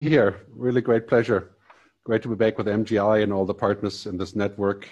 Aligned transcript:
here. 0.00 0.40
Really 0.50 0.80
great 0.80 1.06
pleasure. 1.06 1.52
Great 2.04 2.22
to 2.22 2.28
be 2.28 2.34
back 2.34 2.58
with 2.58 2.66
MGI 2.66 3.22
and 3.22 3.32
all 3.32 3.44
the 3.44 3.54
partners 3.54 4.06
in 4.06 4.16
this 4.16 4.36
network. 4.36 4.88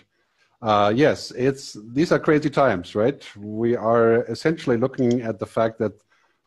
Uh, 0.63 0.93
yes, 0.95 1.31
it's 1.33 1.77
these 1.93 2.11
are 2.11 2.19
crazy 2.19 2.51
times, 2.51 2.95
right? 2.95 3.25
We 3.37 3.77
are 3.77 4.25
essentially 4.25 4.77
looking 4.77 5.21
at 5.21 5.39
the 5.39 5.47
fact 5.47 5.79
that 5.79 5.93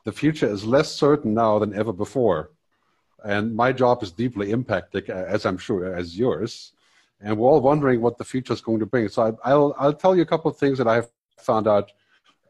the 0.05 0.11
future 0.11 0.47
is 0.47 0.65
less 0.65 0.91
certain 0.91 1.33
now 1.33 1.59
than 1.59 1.75
ever 1.75 1.93
before, 1.93 2.51
and 3.23 3.55
my 3.55 3.71
job 3.71 4.01
is 4.01 4.11
deeply 4.11 4.51
impacted, 4.51 5.09
as 5.09 5.45
I'm 5.45 5.57
sure 5.57 5.93
as 5.93 6.17
yours. 6.17 6.73
And 7.21 7.37
we're 7.37 7.49
all 7.49 7.61
wondering 7.61 8.01
what 8.01 8.17
the 8.17 8.23
future 8.23 8.53
is 8.53 8.61
going 8.61 8.79
to 8.79 8.85
bring. 8.85 9.07
So 9.09 9.37
I, 9.43 9.53
will 9.55 9.75
I'll 9.77 9.93
tell 9.93 10.15
you 10.15 10.21
a 10.21 10.25
couple 10.25 10.49
of 10.49 10.57
things 10.57 10.77
that 10.77 10.87
I've 10.87 11.09
found 11.37 11.67
out 11.67 11.91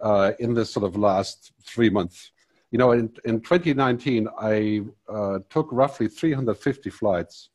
uh, 0.01 0.33
in 0.39 0.53
this 0.53 0.71
sort 0.71 0.85
of 0.85 0.95
last 0.95 1.51
three 1.63 1.89
months. 1.89 2.31
You 2.71 2.77
know, 2.77 2.91
in, 2.91 3.09
in 3.23 3.39
2019, 3.39 4.27
I 4.39 4.81
uh, 5.07 5.39
took 5.49 5.69
roughly 5.71 6.07
350 6.07 6.89
flights 6.89 7.49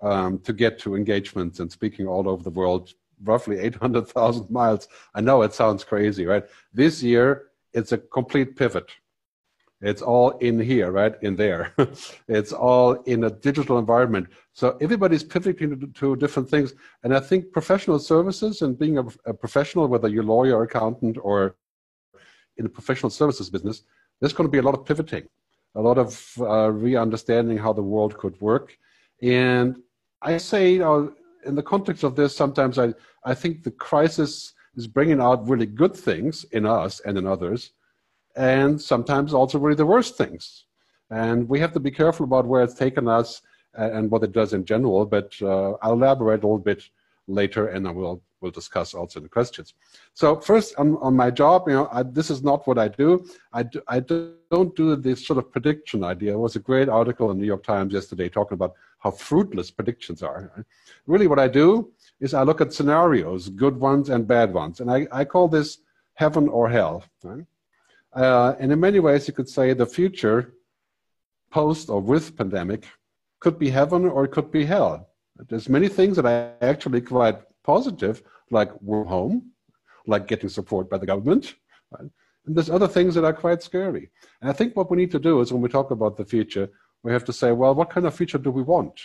um, 0.00 0.38
to 0.40 0.52
get 0.52 0.78
to 0.80 0.96
engagements 0.96 1.60
and 1.60 1.70
speaking 1.70 2.06
all 2.06 2.28
over 2.28 2.42
the 2.42 2.50
world, 2.50 2.92
roughly 3.22 3.58
800,000 3.58 4.50
miles. 4.50 4.88
I 5.14 5.20
know 5.20 5.42
it 5.42 5.54
sounds 5.54 5.84
crazy, 5.84 6.24
right? 6.26 6.44
This 6.72 7.02
year, 7.02 7.48
it's 7.72 7.92
a 7.92 7.98
complete 7.98 8.56
pivot. 8.56 8.90
It's 9.80 10.00
all 10.00 10.30
in 10.38 10.58
here, 10.58 10.90
right? 10.90 11.14
In 11.20 11.36
there. 11.36 11.74
it's 12.28 12.52
all 12.52 12.92
in 13.02 13.24
a 13.24 13.30
digital 13.30 13.78
environment. 13.78 14.28
So 14.54 14.78
everybody's 14.80 15.24
pivoting 15.24 15.92
to, 15.92 16.16
different 16.16 16.48
things. 16.48 16.72
And 17.02 17.14
I 17.14 17.20
think 17.20 17.52
professional 17.52 17.98
services 17.98 18.62
and 18.62 18.78
being 18.78 18.96
a, 18.96 19.04
a 19.26 19.34
professional, 19.34 19.88
whether 19.88 20.08
you're 20.08 20.22
a 20.22 20.26
lawyer, 20.26 20.62
accountant, 20.62 21.18
or 21.20 21.56
in 22.56 22.64
the 22.64 22.70
professional 22.70 23.10
services 23.10 23.50
business, 23.50 23.82
there's 24.24 24.32
going 24.32 24.48
to 24.48 24.50
be 24.50 24.56
a 24.56 24.62
lot 24.62 24.72
of 24.72 24.86
pivoting, 24.86 25.24
a 25.74 25.82
lot 25.82 25.98
of 25.98 26.32
uh, 26.40 26.70
re-understanding 26.70 27.58
how 27.58 27.74
the 27.74 27.82
world 27.82 28.16
could 28.16 28.40
work. 28.40 28.74
And 29.20 29.76
I 30.22 30.38
say, 30.38 30.72
you 30.72 30.78
know, 30.78 31.12
in 31.44 31.54
the 31.54 31.62
context 31.62 32.04
of 32.04 32.16
this, 32.16 32.34
sometimes 32.34 32.78
I, 32.78 32.94
I 33.26 33.34
think 33.34 33.62
the 33.62 33.70
crisis 33.70 34.54
is 34.76 34.86
bringing 34.86 35.20
out 35.20 35.46
really 35.46 35.66
good 35.66 35.94
things 35.94 36.46
in 36.52 36.64
us 36.64 37.00
and 37.00 37.18
in 37.18 37.26
others, 37.26 37.72
and 38.34 38.80
sometimes 38.80 39.34
also 39.34 39.58
really 39.58 39.76
the 39.76 39.84
worst 39.84 40.16
things. 40.16 40.64
And 41.10 41.46
we 41.46 41.60
have 41.60 41.74
to 41.74 41.80
be 41.80 41.90
careful 41.90 42.24
about 42.24 42.46
where 42.46 42.62
it's 42.62 42.72
taken 42.72 43.06
us 43.06 43.42
and 43.74 44.10
what 44.10 44.22
it 44.22 44.32
does 44.32 44.54
in 44.54 44.64
general, 44.64 45.04
but 45.04 45.34
uh, 45.42 45.72
I'll 45.82 45.92
elaborate 45.92 46.44
a 46.44 46.46
little 46.46 46.58
bit 46.72 46.88
later 47.26 47.66
and 47.68 47.86
I 47.86 47.90
will 47.90 48.22
we'll 48.44 48.52
discuss 48.52 48.94
also 48.94 49.18
in 49.18 49.24
the 49.24 49.28
questions. 49.28 49.74
So 50.12 50.38
first 50.38 50.76
on, 50.76 50.96
on 50.98 51.16
my 51.16 51.30
job, 51.30 51.66
you 51.66 51.74
know, 51.74 51.88
I, 51.90 52.02
this 52.02 52.30
is 52.30 52.42
not 52.42 52.66
what 52.68 52.78
I 52.78 52.88
do. 52.88 53.26
I, 53.52 53.62
do. 53.62 53.80
I 53.88 54.00
don't 54.00 54.76
do 54.76 54.94
this 54.94 55.26
sort 55.26 55.38
of 55.38 55.50
prediction 55.50 56.04
idea. 56.04 56.34
It 56.34 56.38
was 56.38 56.54
a 56.54 56.60
great 56.60 56.88
article 56.88 57.30
in 57.30 57.38
the 57.38 57.40
New 57.40 57.46
York 57.46 57.64
Times 57.64 57.94
yesterday 57.94 58.28
talking 58.28 58.54
about 58.54 58.74
how 58.98 59.10
fruitless 59.10 59.70
predictions 59.70 60.22
are. 60.22 60.64
Really 61.06 61.26
what 61.26 61.38
I 61.38 61.48
do 61.48 61.90
is 62.20 62.34
I 62.34 62.42
look 62.42 62.60
at 62.60 62.72
scenarios, 62.72 63.48
good 63.48 63.76
ones 63.80 64.10
and 64.10 64.28
bad 64.28 64.52
ones. 64.52 64.80
And 64.80 64.90
I, 64.90 65.08
I 65.10 65.24
call 65.24 65.48
this 65.48 65.78
heaven 66.12 66.46
or 66.48 66.68
hell. 66.68 67.02
Right? 67.22 67.46
Uh, 68.12 68.54
and 68.60 68.70
in 68.70 68.78
many 68.78 69.00
ways, 69.00 69.26
you 69.26 69.34
could 69.34 69.48
say 69.48 69.72
the 69.72 69.86
future 69.86 70.54
post 71.50 71.88
or 71.88 72.00
with 72.00 72.36
pandemic 72.36 72.86
could 73.40 73.58
be 73.58 73.70
heaven 73.70 74.04
or 74.04 74.24
it 74.24 74.32
could 74.32 74.50
be 74.52 74.64
hell. 74.64 75.08
There's 75.48 75.68
many 75.68 75.88
things 75.88 76.16
that 76.16 76.26
I 76.26 76.34
actually 76.64 77.00
quite 77.00 77.38
positive, 77.64 78.22
like 78.50 78.70
we're 78.80 79.04
home, 79.04 79.50
like 80.06 80.28
getting 80.28 80.48
support 80.48 80.88
by 80.88 80.98
the 80.98 81.06
government. 81.06 81.54
Right? 81.90 82.10
And 82.46 82.54
there's 82.54 82.70
other 82.70 82.88
things 82.88 83.14
that 83.14 83.24
are 83.24 83.32
quite 83.32 83.62
scary. 83.62 84.10
And 84.40 84.50
I 84.50 84.52
think 84.52 84.76
what 84.76 84.90
we 84.90 84.96
need 84.96 85.10
to 85.12 85.18
do 85.18 85.40
is 85.40 85.52
when 85.52 85.62
we 85.62 85.68
talk 85.68 85.90
about 85.90 86.16
the 86.16 86.24
future, 86.24 86.68
we 87.02 87.12
have 87.12 87.24
to 87.24 87.32
say, 87.32 87.52
well, 87.52 87.74
what 87.74 87.90
kind 87.90 88.06
of 88.06 88.14
future 88.14 88.38
do 88.38 88.50
we 88.50 88.62
want? 88.62 89.00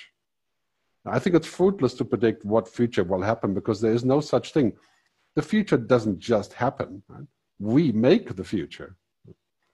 I 1.05 1.19
think 1.19 1.35
it's 1.35 1.47
fruitless 1.47 1.93
to 1.95 2.05
predict 2.05 2.45
what 2.45 2.67
future 2.67 3.03
will 3.03 3.21
happen 3.21 3.53
because 3.53 3.80
there 3.80 3.93
is 3.93 4.03
no 4.03 4.19
such 4.19 4.52
thing. 4.52 4.73
The 5.35 5.41
future 5.41 5.77
doesn't 5.77 6.19
just 6.19 6.53
happen. 6.53 7.02
Right? 7.08 7.25
We 7.59 7.92
make 7.92 8.36
the 8.36 8.43
future. 8.43 8.95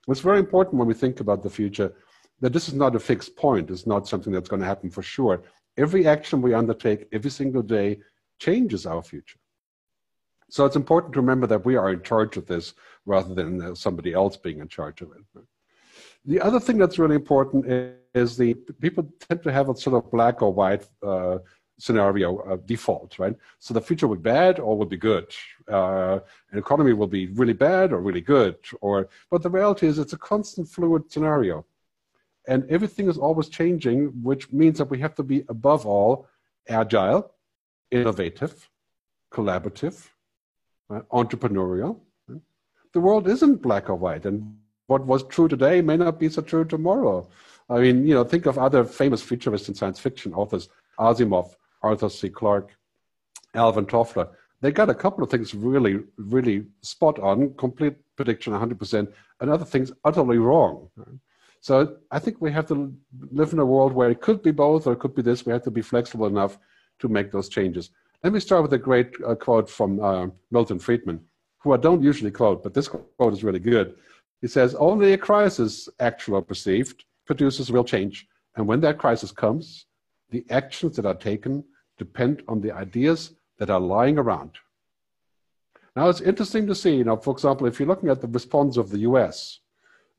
It's 0.08 0.20
very 0.20 0.38
important 0.38 0.76
when 0.76 0.88
we 0.88 0.94
think 0.94 1.18
about 1.18 1.42
the 1.42 1.50
future 1.50 1.92
that 2.40 2.52
this 2.52 2.68
is 2.68 2.74
not 2.74 2.94
a 2.94 3.00
fixed 3.00 3.36
point. 3.36 3.70
It's 3.70 3.86
not 3.86 4.06
something 4.06 4.32
that's 4.32 4.48
going 4.48 4.60
to 4.60 4.66
happen 4.66 4.90
for 4.90 5.02
sure. 5.02 5.42
Every 5.76 6.06
action 6.06 6.40
we 6.40 6.54
undertake 6.54 7.06
every 7.12 7.30
single 7.30 7.62
day 7.62 7.98
changes 8.38 8.86
our 8.86 9.02
future. 9.02 9.38
So 10.48 10.64
it's 10.64 10.76
important 10.76 11.12
to 11.14 11.20
remember 11.20 11.46
that 11.48 11.64
we 11.64 11.76
are 11.76 11.92
in 11.92 12.02
charge 12.02 12.36
of 12.36 12.46
this 12.46 12.74
rather 13.04 13.34
than 13.34 13.60
uh, 13.60 13.74
somebody 13.74 14.12
else 14.12 14.36
being 14.36 14.60
in 14.60 14.68
charge 14.68 15.02
of 15.02 15.10
it. 15.12 15.42
The 16.24 16.40
other 16.40 16.60
thing 16.60 16.78
that's 16.78 16.98
really 16.98 17.16
important 17.16 17.66
is 18.14 18.36
the 18.36 18.54
people 18.80 19.08
tend 19.28 19.42
to 19.42 19.52
have 19.52 19.68
a 19.68 19.76
sort 19.76 19.96
of 19.96 20.10
black 20.10 20.42
or 20.42 20.52
white 20.52 20.86
uh, 21.02 21.38
scenario 21.78 22.38
uh, 22.38 22.56
default, 22.64 23.18
right? 23.18 23.34
So 23.58 23.74
the 23.74 23.80
future 23.80 24.08
will 24.08 24.16
be 24.16 24.22
bad 24.22 24.58
or 24.58 24.76
will 24.76 24.86
be 24.86 24.96
good. 24.96 25.26
Uh, 25.70 26.20
an 26.50 26.58
economy 26.58 26.94
will 26.94 27.06
be 27.06 27.26
really 27.28 27.52
bad 27.52 27.92
or 27.92 28.00
really 28.00 28.20
good. 28.20 28.56
Or, 28.80 29.08
but 29.30 29.42
the 29.42 29.50
reality 29.50 29.86
is 29.86 29.98
it's 29.98 30.12
a 30.12 30.18
constant 30.18 30.68
fluid 30.68 31.10
scenario. 31.10 31.66
And 32.48 32.68
everything 32.70 33.08
is 33.08 33.18
always 33.18 33.48
changing, 33.48 34.06
which 34.22 34.52
means 34.52 34.78
that 34.78 34.90
we 34.90 35.00
have 35.00 35.14
to 35.16 35.22
be 35.22 35.44
above 35.48 35.86
all 35.86 36.28
agile, 36.68 37.32
innovative, 37.90 38.68
collaborative, 39.32 40.08
right? 40.88 41.08
entrepreneurial. 41.10 42.00
Right? 42.28 42.40
The 42.92 43.00
world 43.00 43.28
isn't 43.28 43.62
black 43.62 43.88
or 43.88 43.94
white, 43.94 44.26
and 44.26 44.56
what 44.86 45.04
was 45.04 45.24
true 45.24 45.48
today 45.48 45.80
may 45.80 45.96
not 45.96 46.18
be 46.18 46.28
so 46.28 46.42
true 46.42 46.64
tomorrow. 46.64 47.28
I 47.68 47.80
mean, 47.80 48.06
you 48.06 48.14
know, 48.14 48.24
think 48.24 48.46
of 48.46 48.58
other 48.58 48.84
famous 48.84 49.22
futurists 49.22 49.68
and 49.68 49.76
science 49.76 49.98
fiction 49.98 50.34
authors: 50.34 50.68
Asimov, 50.98 51.54
Arthur 51.82 52.08
C. 52.08 52.28
Clarke, 52.28 52.70
Alvin 53.54 53.86
Toffler. 53.86 54.28
They 54.60 54.72
got 54.72 54.88
a 54.90 54.94
couple 54.94 55.22
of 55.22 55.30
things 55.30 55.54
really, 55.54 56.00
really 56.16 56.66
spot 56.80 57.18
on, 57.18 57.54
complete 57.54 57.94
prediction, 58.16 58.54
100%, 58.54 59.12
and 59.40 59.50
other 59.50 59.66
things 59.66 59.92
utterly 60.04 60.38
wrong. 60.38 60.88
So 61.60 61.96
I 62.10 62.18
think 62.18 62.40
we 62.40 62.52
have 62.52 62.66
to 62.68 62.94
live 63.30 63.52
in 63.52 63.58
a 63.58 63.66
world 63.66 63.92
where 63.92 64.10
it 64.10 64.20
could 64.20 64.42
be 64.42 64.52
both 64.52 64.86
or 64.86 64.92
it 64.92 64.98
could 64.98 65.14
be 65.14 65.22
this. 65.22 65.44
We 65.44 65.52
have 65.52 65.64
to 65.64 65.70
be 65.70 65.82
flexible 65.82 66.26
enough 66.26 66.58
to 66.98 67.08
make 67.08 67.30
those 67.30 67.48
changes. 67.48 67.90
Let 68.22 68.32
me 68.32 68.40
start 68.40 68.62
with 68.62 68.72
a 68.72 68.78
great 68.78 69.14
uh, 69.26 69.34
quote 69.34 69.68
from 69.68 70.00
uh, 70.00 70.28
Milton 70.50 70.78
Friedman, 70.78 71.20
who 71.58 71.72
I 71.72 71.76
don't 71.76 72.02
usually 72.02 72.30
quote, 72.30 72.62
but 72.62 72.74
this 72.74 72.88
quote 72.88 73.32
is 73.32 73.44
really 73.44 73.58
good. 73.58 73.96
He 74.40 74.48
says, 74.48 74.74
Only 74.74 75.12
a 75.12 75.18
crisis, 75.18 75.88
actual 76.00 76.36
or 76.36 76.42
perceived, 76.42 77.04
produces 77.24 77.70
real 77.70 77.84
change. 77.84 78.26
And 78.56 78.66
when 78.66 78.80
that 78.80 78.98
crisis 78.98 79.32
comes, 79.32 79.86
the 80.30 80.44
actions 80.50 80.96
that 80.96 81.06
are 81.06 81.14
taken 81.14 81.64
depend 81.98 82.42
on 82.48 82.60
the 82.60 82.72
ideas 82.72 83.32
that 83.58 83.70
are 83.70 83.80
lying 83.80 84.18
around. 84.18 84.52
Now, 85.94 86.08
it's 86.08 86.20
interesting 86.20 86.66
to 86.66 86.74
see, 86.74 86.96
you 86.96 87.04
know, 87.04 87.16
for 87.16 87.32
example, 87.32 87.66
if 87.66 87.80
you're 87.80 87.88
looking 87.88 88.10
at 88.10 88.20
the 88.20 88.28
response 88.28 88.76
of 88.76 88.90
the 88.90 88.98
US 88.98 89.60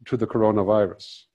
to 0.06 0.18
the 0.18 0.26
coronavirus, 0.26 1.26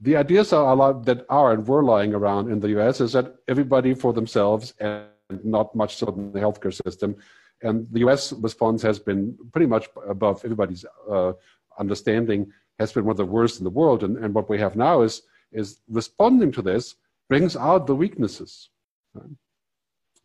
the 0.00 0.16
ideas 0.16 0.52
are, 0.52 0.94
that 1.02 1.26
are 1.28 1.52
and 1.52 1.66
were 1.66 1.82
lying 1.82 2.14
around 2.14 2.50
in 2.50 2.60
the 2.60 2.78
US 2.78 3.00
is 3.00 3.12
that 3.12 3.34
everybody 3.48 3.94
for 3.94 4.12
themselves 4.12 4.74
and 4.78 5.06
not 5.42 5.74
much 5.74 5.96
so 5.96 6.08
in 6.08 6.32
the 6.32 6.40
healthcare 6.40 6.72
system. 6.72 7.16
And 7.62 7.86
the 7.90 8.00
US 8.08 8.32
response 8.32 8.82
has 8.82 8.98
been 8.98 9.36
pretty 9.52 9.66
much 9.66 9.88
above 10.08 10.44
everybody's 10.44 10.84
uh, 11.10 11.32
understanding, 11.78 12.52
has 12.78 12.92
been 12.92 13.04
one 13.04 13.12
of 13.12 13.16
the 13.16 13.26
worst 13.26 13.58
in 13.58 13.64
the 13.64 13.70
world. 13.70 14.04
And, 14.04 14.16
and 14.18 14.34
what 14.34 14.48
we 14.48 14.58
have 14.58 14.76
now 14.76 15.02
is, 15.02 15.22
is 15.50 15.80
responding 15.88 16.52
to 16.52 16.62
this 16.62 16.94
brings 17.28 17.56
out 17.56 17.86
the 17.86 17.96
weaknesses 17.96 18.70
right, 19.14 19.30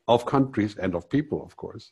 of 0.07 0.25
countries 0.25 0.77
and 0.77 0.93
of 0.93 1.09
people, 1.09 1.43
of 1.43 1.55
course. 1.57 1.91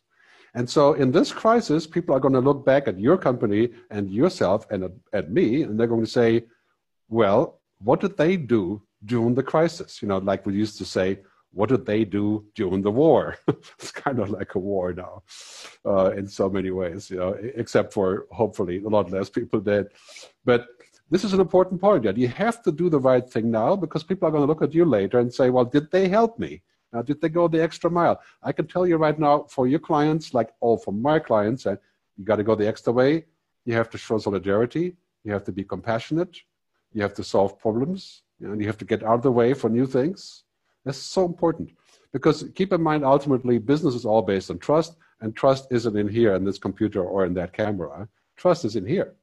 And 0.53 0.69
so 0.69 0.93
in 0.93 1.11
this 1.11 1.31
crisis, 1.31 1.87
people 1.87 2.13
are 2.13 2.19
going 2.19 2.33
to 2.33 2.41
look 2.41 2.65
back 2.65 2.87
at 2.87 2.99
your 2.99 3.17
company 3.17 3.69
and 3.89 4.11
yourself 4.11 4.69
and 4.69 4.83
at, 4.83 4.91
at 5.13 5.31
me, 5.31 5.63
and 5.63 5.79
they're 5.79 5.87
going 5.87 6.03
to 6.03 6.09
say, 6.09 6.43
well, 7.09 7.60
what 7.83 7.99
did 7.99 8.17
they 8.17 8.37
do 8.37 8.81
during 9.05 9.35
the 9.35 9.43
crisis? 9.43 10.01
You 10.01 10.07
know, 10.07 10.19
like 10.19 10.45
we 10.45 10.53
used 10.53 10.77
to 10.77 10.85
say, 10.85 11.19
what 11.53 11.69
did 11.69 11.85
they 11.85 12.05
do 12.05 12.45
during 12.55 12.81
the 12.81 12.91
war? 12.91 13.37
it's 13.47 13.91
kind 13.91 14.19
of 14.19 14.29
like 14.29 14.55
a 14.55 14.59
war 14.59 14.93
now, 14.93 15.23
uh, 15.85 16.11
in 16.11 16.27
so 16.27 16.49
many 16.49 16.71
ways, 16.71 17.09
you 17.09 17.17
know, 17.17 17.35
except 17.55 17.93
for 17.93 18.27
hopefully 18.31 18.81
a 18.83 18.87
lot 18.87 19.11
less 19.11 19.29
people 19.29 19.59
dead. 19.59 19.87
But 20.45 20.67
this 21.09 21.25
is 21.25 21.33
an 21.33 21.41
important 21.41 21.81
point 21.81 22.03
that 22.03 22.17
you 22.17 22.29
have 22.29 22.63
to 22.63 22.71
do 22.71 22.89
the 22.89 22.99
right 22.99 23.27
thing 23.29 23.51
now 23.51 23.75
because 23.75 24.03
people 24.03 24.27
are 24.27 24.31
going 24.31 24.43
to 24.43 24.47
look 24.47 24.61
at 24.61 24.73
you 24.73 24.85
later 24.85 25.19
and 25.19 25.33
say, 25.33 25.49
well, 25.49 25.65
did 25.65 25.91
they 25.91 26.07
help 26.07 26.39
me? 26.39 26.61
Uh, 26.93 27.01
did 27.01 27.19
they 27.21 27.29
go 27.29 27.47
the 27.47 27.61
extra 27.61 27.89
mile? 27.89 28.21
I 28.43 28.51
can 28.53 28.67
tell 28.67 28.87
you 28.87 28.97
right 28.97 29.17
now, 29.17 29.45
for 29.49 29.67
your 29.67 29.79
clients, 29.79 30.33
like 30.33 30.51
all 30.61 30.77
for 30.77 30.93
my 30.93 31.19
clients, 31.19 31.65
you 31.65 32.23
got 32.23 32.37
to 32.37 32.43
go 32.43 32.55
the 32.55 32.67
extra 32.67 32.93
way. 32.93 33.25
You 33.65 33.73
have 33.73 33.89
to 33.91 33.97
show 33.97 34.17
solidarity. 34.17 34.95
You 35.23 35.31
have 35.33 35.43
to 35.45 35.51
be 35.51 35.63
compassionate. 35.63 36.37
You 36.93 37.01
have 37.01 37.13
to 37.15 37.23
solve 37.23 37.59
problems. 37.59 38.23
And 38.41 38.59
you 38.59 38.67
have 38.67 38.77
to 38.79 38.85
get 38.85 39.03
out 39.03 39.15
of 39.15 39.21
the 39.21 39.31
way 39.31 39.53
for 39.53 39.69
new 39.69 39.85
things. 39.85 40.43
That's 40.83 40.97
so 40.97 41.25
important. 41.25 41.71
Because 42.11 42.43
keep 42.55 42.73
in 42.73 42.81
mind, 42.81 43.05
ultimately, 43.05 43.57
business 43.59 43.95
is 43.95 44.05
all 44.05 44.21
based 44.21 44.49
on 44.49 44.57
trust, 44.57 44.97
and 45.21 45.35
trust 45.35 45.67
isn't 45.71 45.95
in 45.95 46.07
here 46.07 46.35
in 46.35 46.43
this 46.43 46.57
computer 46.57 47.03
or 47.03 47.25
in 47.25 47.33
that 47.35 47.53
camera. 47.53 48.07
Trust 48.35 48.65
is 48.65 48.75
in 48.75 48.85
here. 48.85 49.13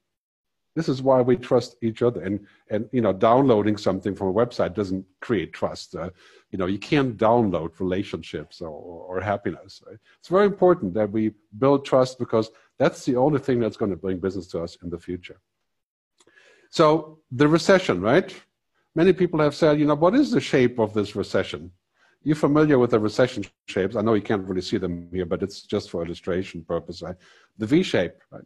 This 0.76 0.88
is 0.88 1.02
why 1.02 1.20
we 1.20 1.36
trust 1.36 1.76
each 1.82 2.02
other. 2.02 2.22
And, 2.22 2.46
and 2.70 2.88
you 2.92 3.00
know, 3.00 3.12
downloading 3.12 3.76
something 3.76 4.14
from 4.14 4.28
a 4.28 4.32
website 4.32 4.74
doesn't 4.74 5.04
create 5.20 5.52
trust. 5.52 5.96
Uh, 5.96 6.10
you 6.52 6.58
know, 6.58 6.66
you 6.66 6.78
can't 6.78 7.16
download 7.16 7.80
relationships 7.80 8.60
or, 8.60 8.70
or 8.70 9.20
happiness. 9.20 9.82
It's 10.20 10.28
very 10.28 10.46
important 10.46 10.94
that 10.94 11.10
we 11.10 11.32
build 11.58 11.84
trust 11.84 12.20
because 12.20 12.50
that's 12.78 13.04
the 13.04 13.16
only 13.16 13.40
thing 13.40 13.58
that's 13.58 13.76
going 13.76 13.90
to 13.90 13.96
bring 13.96 14.20
business 14.20 14.46
to 14.48 14.60
us 14.60 14.78
in 14.82 14.88
the 14.88 14.98
future. 14.98 15.40
So 16.70 17.18
the 17.30 17.48
recession, 17.48 18.00
right? 18.00 18.34
Many 18.94 19.12
people 19.12 19.40
have 19.40 19.54
said, 19.54 19.78
you 19.78 19.86
know, 19.86 19.94
what 19.94 20.14
is 20.14 20.30
the 20.30 20.40
shape 20.40 20.78
of 20.78 20.92
this 20.94 21.14
recession? 21.14 21.70
You're 22.22 22.36
familiar 22.36 22.78
with 22.78 22.90
the 22.90 22.98
recession 22.98 23.44
shapes. 23.66 23.96
I 23.96 24.02
know 24.02 24.14
you 24.14 24.22
can't 24.22 24.46
really 24.46 24.60
see 24.60 24.76
them 24.76 25.08
here, 25.12 25.24
but 25.24 25.42
it's 25.42 25.62
just 25.62 25.90
for 25.90 26.04
illustration 26.04 26.64
purpose. 26.64 27.00
Right? 27.00 27.14
The 27.58 27.66
V 27.66 27.82
shape 27.82 28.14
right? 28.30 28.42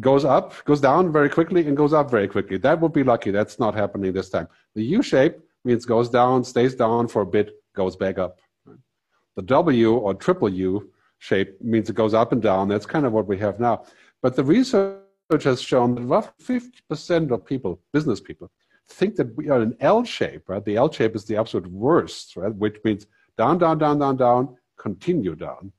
goes 0.00 0.24
up, 0.24 0.54
goes 0.64 0.80
down 0.80 1.12
very 1.12 1.28
quickly, 1.28 1.66
and 1.66 1.76
goes 1.76 1.92
up 1.92 2.10
very 2.10 2.26
quickly. 2.26 2.56
That 2.56 2.80
would 2.80 2.92
be 2.92 3.04
lucky. 3.04 3.30
That's 3.30 3.58
not 3.58 3.74
happening 3.74 4.12
this 4.12 4.30
time. 4.30 4.48
The 4.74 4.82
U 4.82 5.02
shape 5.02 5.36
means 5.64 5.84
goes 5.84 6.08
down, 6.08 6.42
stays 6.44 6.74
down 6.74 7.08
for 7.08 7.22
a 7.22 7.26
bit, 7.26 7.62
goes 7.74 7.96
back 7.96 8.18
up. 8.18 8.38
The 9.36 9.42
W 9.42 9.94
or 9.94 10.14
triple 10.14 10.48
U 10.48 10.90
shape 11.18 11.60
means 11.60 11.90
it 11.90 11.96
goes 11.96 12.14
up 12.14 12.32
and 12.32 12.40
down. 12.40 12.68
That's 12.68 12.86
kind 12.86 13.04
of 13.04 13.12
what 13.12 13.26
we 13.26 13.38
have 13.38 13.60
now. 13.60 13.84
But 14.22 14.36
the 14.36 14.44
research 14.44 14.96
has 15.30 15.60
shown 15.60 15.94
that 15.94 16.02
roughly 16.02 16.60
50% 16.60 17.30
of 17.30 17.44
people, 17.44 17.80
business 17.92 18.20
people, 18.20 18.50
think 18.88 19.16
that 19.16 19.36
we 19.36 19.48
are 19.48 19.60
in 19.62 19.76
L 19.80 20.04
shape, 20.04 20.48
right? 20.48 20.64
The 20.64 20.76
L 20.76 20.90
shape 20.90 21.16
is 21.16 21.24
the 21.24 21.36
absolute 21.36 21.70
worst, 21.70 22.36
right? 22.36 22.54
Which 22.54 22.78
means 22.84 23.06
down, 23.36 23.58
down, 23.58 23.78
down, 23.78 23.98
down, 23.98 24.16
down, 24.16 24.56
continue 24.78 25.34
down. 25.34 25.72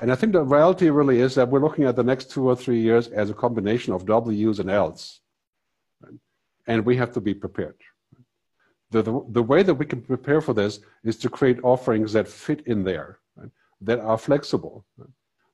And 0.00 0.10
I 0.10 0.14
think 0.14 0.32
the 0.32 0.42
reality 0.42 0.88
really 0.90 1.20
is 1.20 1.34
that 1.34 1.48
we're 1.48 1.60
looking 1.60 1.84
at 1.84 1.96
the 1.96 2.04
next 2.04 2.30
two 2.30 2.48
or 2.48 2.56
three 2.56 2.80
years 2.80 3.08
as 3.08 3.30
a 3.30 3.34
combination 3.34 3.92
of 3.92 4.06
W's 4.06 4.58
and 4.58 4.70
L's. 4.70 5.20
Right? 6.00 6.14
And 6.66 6.86
we 6.86 6.96
have 6.96 7.12
to 7.12 7.20
be 7.20 7.34
prepared. 7.34 7.76
The, 8.90 9.02
the, 9.02 9.24
the, 9.30 9.42
way 9.42 9.62
that 9.62 9.74
we 9.74 9.86
can 9.86 10.02
prepare 10.02 10.40
for 10.40 10.52
this 10.52 10.80
is 11.02 11.16
to 11.18 11.30
create 11.30 11.58
offerings 11.62 12.12
that 12.12 12.28
fit 12.28 12.66
in 12.66 12.84
there, 12.84 13.18
right? 13.36 13.50
that 13.80 14.00
are 14.00 14.18
flexible, 14.18 14.84
right? 14.98 15.08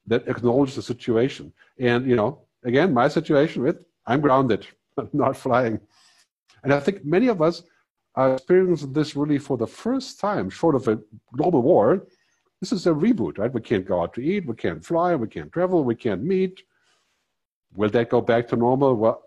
That 0.09 0.29
acknowledge 0.29 0.75
the 0.75 0.83
situation. 0.83 1.53
And, 1.79 2.07
you 2.07 2.17
know, 2.17 2.43
again, 2.65 2.93
my 2.93 3.09
situation 3.09 3.63
with 3.63 3.79
I'm 4.07 4.21
grounded. 4.21 4.67
not 5.13 5.37
flying. 5.37 5.81
And 6.63 6.73
I 6.73 6.81
think 6.81 7.05
many 7.05 7.29
of 7.29 7.41
us 7.41 7.63
are 8.15 8.35
experiencing 8.35 8.93
this 8.93 9.15
really 9.15 9.39
for 9.39 9.57
the 9.57 9.67
first 9.67 10.19
time, 10.19 10.51
short 10.51 10.75
of 10.75 10.89
a 10.89 10.99
global 11.37 11.63
war. 11.63 12.07
This 12.61 12.73
is 12.73 12.87
a 12.87 12.91
reboot, 12.91 13.39
right? 13.39 13.53
We 13.53 13.61
can't 13.61 13.87
go 13.87 14.03
out 14.03 14.15
to 14.15 14.21
eat, 14.21 14.47
we 14.47 14.55
can't 14.55 14.85
fly, 14.85 15.15
we 15.15 15.29
can't 15.29 15.53
travel, 15.53 15.85
we 15.85 15.95
can't 15.95 16.25
meet. 16.25 16.63
Will 17.75 17.91
that 17.91 18.11
go 18.11 18.21
back 18.21 18.49
to 18.49 18.57
normal? 18.57 18.97
Well, 18.97 19.23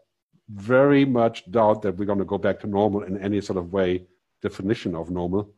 very 0.49 1.05
much 1.05 1.49
doubt 1.49 1.81
that 1.83 1.95
we're 1.95 2.05
going 2.05 2.19
to 2.19 2.25
go 2.25 2.37
back 2.37 2.59
to 2.61 2.67
normal 2.67 3.03
in 3.03 3.17
any 3.21 3.39
sort 3.39 3.57
of 3.57 3.71
way, 3.71 4.05
definition 4.41 4.95
of 4.95 5.09
normal. 5.09 5.49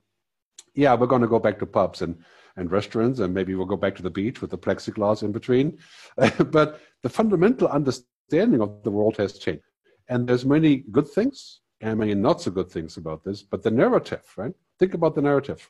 Yeah, 0.75 0.93
we're 0.93 1.07
going 1.07 1.21
to 1.23 1.27
go 1.27 1.39
back 1.39 1.57
to 1.59 1.65
pubs 1.65 2.03
and, 2.03 2.23
and 2.55 2.71
restaurants, 2.71 3.19
and 3.19 3.33
maybe 3.33 3.55
we'll 3.55 3.65
go 3.65 3.77
back 3.77 3.95
to 3.95 4.03
the 4.03 4.09
beach 4.09 4.41
with 4.41 4.51
the 4.51 4.57
plexiglass 4.57 5.23
in 5.23 5.31
between. 5.31 5.77
but 6.51 6.81
the 7.01 7.09
fundamental 7.09 7.67
understanding 7.67 8.61
of 8.61 8.83
the 8.83 8.91
world 8.91 9.17
has 9.17 9.39
changed. 9.39 9.63
And 10.09 10.27
there's 10.27 10.45
many 10.45 10.77
good 10.91 11.07
things 11.07 11.61
and 11.81 11.99
many 11.99 12.13
not 12.13 12.41
so 12.41 12.51
good 12.51 12.69
things 12.69 12.97
about 12.97 13.23
this, 13.23 13.41
but 13.41 13.63
the 13.63 13.71
narrative, 13.71 14.23
right? 14.37 14.53
Think 14.79 14.93
about 14.93 15.15
the 15.15 15.21
narrative. 15.21 15.69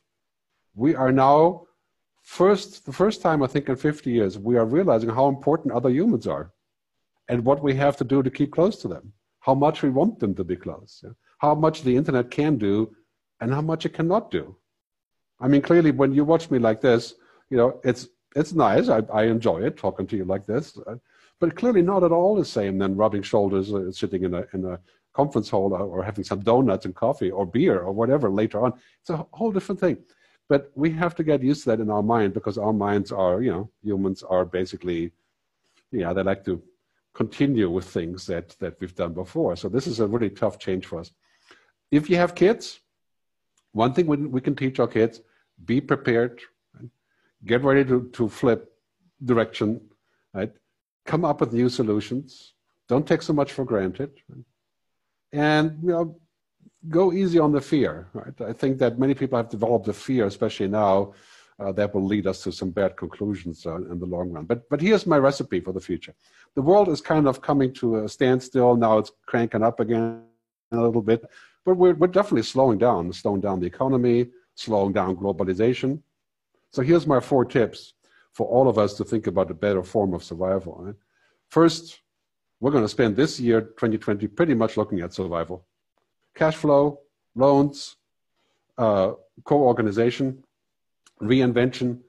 We 0.74 0.94
are 0.94 1.12
now 1.12 1.66
first, 2.22 2.86
the 2.86 2.92
first 2.92 3.22
time 3.22 3.42
I 3.42 3.46
think 3.46 3.68
in 3.68 3.76
50 3.76 4.10
years, 4.10 4.38
we 4.38 4.56
are 4.56 4.64
realizing 4.64 5.10
how 5.10 5.28
important 5.28 5.74
other 5.74 5.90
humans 5.90 6.26
are 6.26 6.52
and 7.28 7.44
what 7.44 7.62
we 7.62 7.74
have 7.74 7.96
to 7.98 8.04
do 8.04 8.22
to 8.22 8.30
keep 8.30 8.52
close 8.52 8.76
to 8.82 8.88
them, 8.88 9.12
how 9.40 9.54
much 9.54 9.82
we 9.82 9.90
want 9.90 10.18
them 10.18 10.34
to 10.34 10.44
be 10.44 10.56
close, 10.56 11.04
how 11.38 11.54
much 11.54 11.82
the 11.82 11.96
internet 11.96 12.30
can 12.30 12.58
do 12.58 12.94
and 13.40 13.52
how 13.52 13.60
much 13.60 13.84
it 13.86 13.94
cannot 13.94 14.30
do. 14.30 14.56
I 15.40 15.48
mean, 15.48 15.62
clearly, 15.62 15.90
when 15.90 16.12
you 16.12 16.24
watch 16.24 16.50
me 16.50 16.58
like 16.58 16.80
this, 16.80 17.14
you 17.50 17.56
know, 17.56 17.80
it's 17.84 18.08
it's 18.36 18.52
nice. 18.52 18.88
I, 18.88 19.02
I 19.12 19.24
enjoy 19.24 19.62
it 19.62 19.76
talking 19.76 20.06
to 20.08 20.16
you 20.16 20.24
like 20.24 20.46
this 20.46 20.76
but 21.40 21.56
clearly 21.56 21.82
not 21.82 22.04
at 22.04 22.12
all 22.12 22.34
the 22.34 22.44
same 22.44 22.78
than 22.78 22.96
rubbing 22.96 23.22
shoulders, 23.22 23.72
uh, 23.72 23.90
sitting 23.90 24.24
in 24.24 24.34
a, 24.34 24.44
in 24.52 24.64
a 24.64 24.78
conference 25.12 25.50
hall 25.50 25.72
or, 25.72 25.80
or 25.80 26.02
having 26.02 26.24
some 26.24 26.40
donuts 26.40 26.86
and 26.86 26.94
coffee 26.94 27.30
or 27.30 27.46
beer 27.46 27.80
or 27.80 27.92
whatever 27.92 28.30
later 28.30 28.64
on. 28.64 28.72
It's 29.00 29.10
a 29.10 29.26
whole 29.32 29.52
different 29.52 29.80
thing. 29.80 29.98
But 30.48 30.70
we 30.74 30.90
have 30.92 31.14
to 31.16 31.24
get 31.24 31.42
used 31.42 31.64
to 31.64 31.70
that 31.70 31.80
in 31.80 31.90
our 31.90 32.02
mind 32.02 32.34
because 32.34 32.58
our 32.58 32.72
minds 32.72 33.10
are, 33.12 33.42
you 33.42 33.50
know, 33.50 33.70
humans 33.82 34.22
are 34.22 34.44
basically, 34.44 35.10
yeah, 35.90 36.12
they 36.12 36.22
like 36.22 36.44
to 36.44 36.62
continue 37.14 37.70
with 37.70 37.86
things 37.86 38.26
that, 38.26 38.56
that 38.58 38.80
we've 38.80 38.94
done 38.94 39.14
before. 39.14 39.56
So 39.56 39.68
this 39.68 39.86
is 39.86 40.00
a 40.00 40.06
really 40.06 40.30
tough 40.30 40.58
change 40.58 40.86
for 40.86 41.00
us. 41.00 41.12
If 41.90 42.10
you 42.10 42.16
have 42.16 42.34
kids, 42.34 42.80
one 43.74 43.92
thing 43.92 44.06
we, 44.06 44.16
we 44.16 44.40
can 44.40 44.56
teach 44.56 44.80
our 44.80 44.88
kids, 44.88 45.20
be 45.64 45.80
prepared, 45.80 46.40
get 47.44 47.62
ready 47.62 47.84
to, 47.84 48.08
to 48.14 48.28
flip 48.28 48.72
direction, 49.22 49.80
right? 50.32 50.52
come 51.04 51.24
up 51.24 51.40
with 51.40 51.52
new 51.52 51.68
solutions. 51.68 52.54
Don't 52.88 53.06
take 53.06 53.22
so 53.22 53.32
much 53.32 53.52
for 53.52 53.64
granted. 53.64 54.10
And 55.32 55.78
you 55.82 55.88
know, 55.88 56.16
go 56.88 57.12
easy 57.12 57.38
on 57.38 57.52
the 57.52 57.60
fear. 57.60 58.08
Right? 58.12 58.40
I 58.40 58.52
think 58.52 58.78
that 58.78 58.98
many 58.98 59.14
people 59.14 59.36
have 59.36 59.48
developed 59.48 59.88
a 59.88 59.92
fear, 59.92 60.26
especially 60.26 60.68
now, 60.68 61.14
uh, 61.58 61.72
that 61.72 61.94
will 61.94 62.04
lead 62.04 62.26
us 62.26 62.42
to 62.42 62.52
some 62.52 62.70
bad 62.70 62.96
conclusions 62.96 63.64
uh, 63.66 63.76
in 63.76 63.98
the 63.98 64.06
long 64.06 64.30
run. 64.30 64.44
But 64.44 64.68
but 64.68 64.80
here's 64.80 65.06
my 65.06 65.18
recipe 65.18 65.60
for 65.60 65.72
the 65.72 65.80
future. 65.80 66.14
The 66.54 66.62
world 66.62 66.88
is 66.88 67.00
kind 67.00 67.28
of 67.28 67.40
coming 67.40 67.72
to 67.74 68.04
a 68.04 68.08
standstill 68.08 68.76
now. 68.76 68.98
It's 68.98 69.12
cranking 69.26 69.62
up 69.62 69.80
again 69.80 70.22
a 70.72 70.76
little 70.76 71.02
bit, 71.02 71.24
but 71.64 71.76
we're 71.76 71.94
we're 71.94 72.06
definitely 72.06 72.42
slowing 72.42 72.78
down, 72.78 73.12
slowing 73.12 73.40
down 73.40 73.60
the 73.60 73.66
economy, 73.66 74.28
slowing 74.54 74.92
down 74.92 75.16
globalization. 75.16 76.00
So 76.70 76.82
here's 76.82 77.06
my 77.06 77.20
four 77.20 77.44
tips 77.44 77.94
for 78.32 78.46
all 78.48 78.68
of 78.68 78.78
us 78.78 78.94
to 78.94 79.04
think 79.04 79.26
about 79.26 79.50
a 79.50 79.54
better 79.54 79.82
form 79.82 80.12
of 80.12 80.24
survival. 80.24 80.76
Right? 80.80 80.94
First, 81.50 82.00
we're 82.60 82.72
going 82.72 82.84
to 82.84 82.88
spend 82.88 83.16
this 83.16 83.38
year, 83.38 83.60
2020, 83.60 84.26
pretty 84.28 84.54
much 84.54 84.76
looking 84.76 85.00
at 85.00 85.14
survival. 85.14 85.66
Cash 86.34 86.56
flow, 86.56 87.00
loans, 87.34 87.96
uh, 88.76 89.12
co-organization, 89.44 90.42
reinvention, 91.22 92.00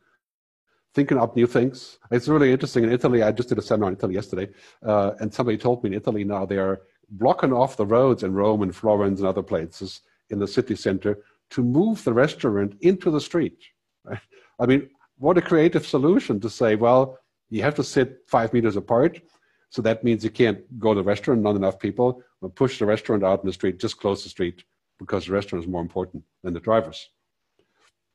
thinking 0.94 1.18
up 1.18 1.36
new 1.36 1.46
things. 1.46 2.00
It's 2.10 2.28
really 2.28 2.52
interesting. 2.52 2.86
In 2.86 2.92
Italy, 2.92 3.22
I 3.22 3.32
just 3.32 3.50
did 3.50 3.60
a 3.60 3.62
seminar 3.62 3.90
in 3.90 3.96
Italy 3.96 4.16
yesterday, 4.16 4.50
uh, 4.84 5.12
and 5.20 5.32
somebody 5.32 5.58
told 5.58 5.84
me 5.84 5.90
in 5.90 5.94
Italy 5.94 6.24
now 6.24 6.46
they 6.46 6.58
are 6.58 6.82
blocking 7.10 7.54
off 7.54 7.78
the 7.78 7.86
roads 7.86 8.24
in 8.24 8.34
Rome 8.34 8.62
and 8.62 8.76
Florence 8.76 9.20
and 9.20 9.28
other 9.28 9.44
places 9.44 10.02
in 10.30 10.40
the 10.40 10.48
city 10.48 10.76
center 10.76 11.20
to 11.52 11.64
move 11.64 12.04
the 12.04 12.14
restaurant 12.14 12.76
into 12.82 13.12
the 13.12 13.22
street. 13.22 13.58
Right? 14.04 14.20
I 14.60 14.66
mean, 14.66 14.90
what 15.18 15.38
a 15.38 15.42
creative 15.42 15.86
solution 15.86 16.40
to 16.42 16.50
say, 16.50 16.76
well, 16.76 17.20
you 17.50 17.62
have 17.62 17.76
to 17.76 17.84
sit 17.84 18.24
five 18.28 18.54
meters 18.54 18.76
apart. 18.76 19.22
So 19.70 19.82
that 19.82 20.04
means 20.04 20.24
you 20.24 20.30
can't 20.30 20.80
go 20.80 20.94
to 20.94 21.02
the 21.02 21.04
restaurant, 21.04 21.42
not 21.42 21.56
enough 21.56 21.80
people. 21.80 22.22
Push 22.56 22.80
the 22.80 22.86
restaurant 22.86 23.24
out 23.24 23.42
in 23.42 23.48
the 23.48 23.54
street, 23.54 23.80
just 23.80 24.00
close 24.00 24.24
the 24.24 24.30
street 24.30 24.64
because 25.00 25.26
the 25.26 25.34
restaurant 25.34 25.64
is 25.64 25.70
more 25.70 25.82
important 25.82 26.24
than 26.44 26.54
the 26.54 26.60
drivers. 26.60 27.10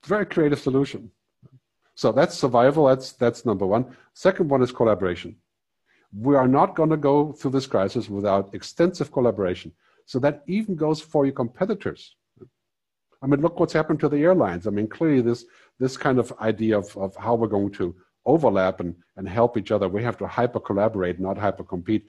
Very 0.05 0.25
creative 0.25 0.61
solution. 0.61 1.11
So 1.95 2.12
that's 2.12 2.38
survival. 2.38 2.87
That's, 2.87 3.12
that's 3.12 3.45
number 3.45 3.67
one. 3.67 3.95
Second 4.15 4.49
one 4.49 4.62
is 4.62 4.73
collaboration. 4.73 5.37
We 6.17 6.35
are 6.37 6.49
not 6.49 6.75
going 6.75 6.90
to 6.90 6.97
go 6.97 7.33
through 7.33 7.52
this 7.52 7.67
crisis 7.67 8.09
without 8.09 8.55
extensive 8.55 9.12
collaboration. 9.12 9.73
So 10.07 10.19
that 10.21 10.43
even 10.47 10.75
goes 10.75 11.00
for 11.00 11.25
your 11.25 11.35
competitors. 11.35 12.17
I 13.23 13.26
mean, 13.26 13.40
look 13.40 13.61
what's 13.61 13.73
happened 13.73 14.00
to 14.00 14.09
the 14.09 14.19
airlines. 14.19 14.67
I 14.67 14.71
mean, 14.71 14.88
clearly 14.88 15.21
this 15.21 15.45
this 15.79 15.97
kind 15.97 16.19
of 16.19 16.33
idea 16.40 16.79
of, 16.79 16.95
of 16.97 17.17
how 17.17 17.35
we're 17.35 17.47
going 17.47 17.71
to 17.73 17.95
overlap 18.26 18.81
and, 18.81 18.95
and 19.17 19.29
help 19.29 19.57
each 19.57 19.71
other, 19.71 19.88
we 19.88 20.02
have 20.02 20.19
to 20.19 20.26
hyper 20.26 20.61
collaborate, 20.61 21.19
not 21.19 21.38
hyper 21.38 21.64
compete. 21.64 22.07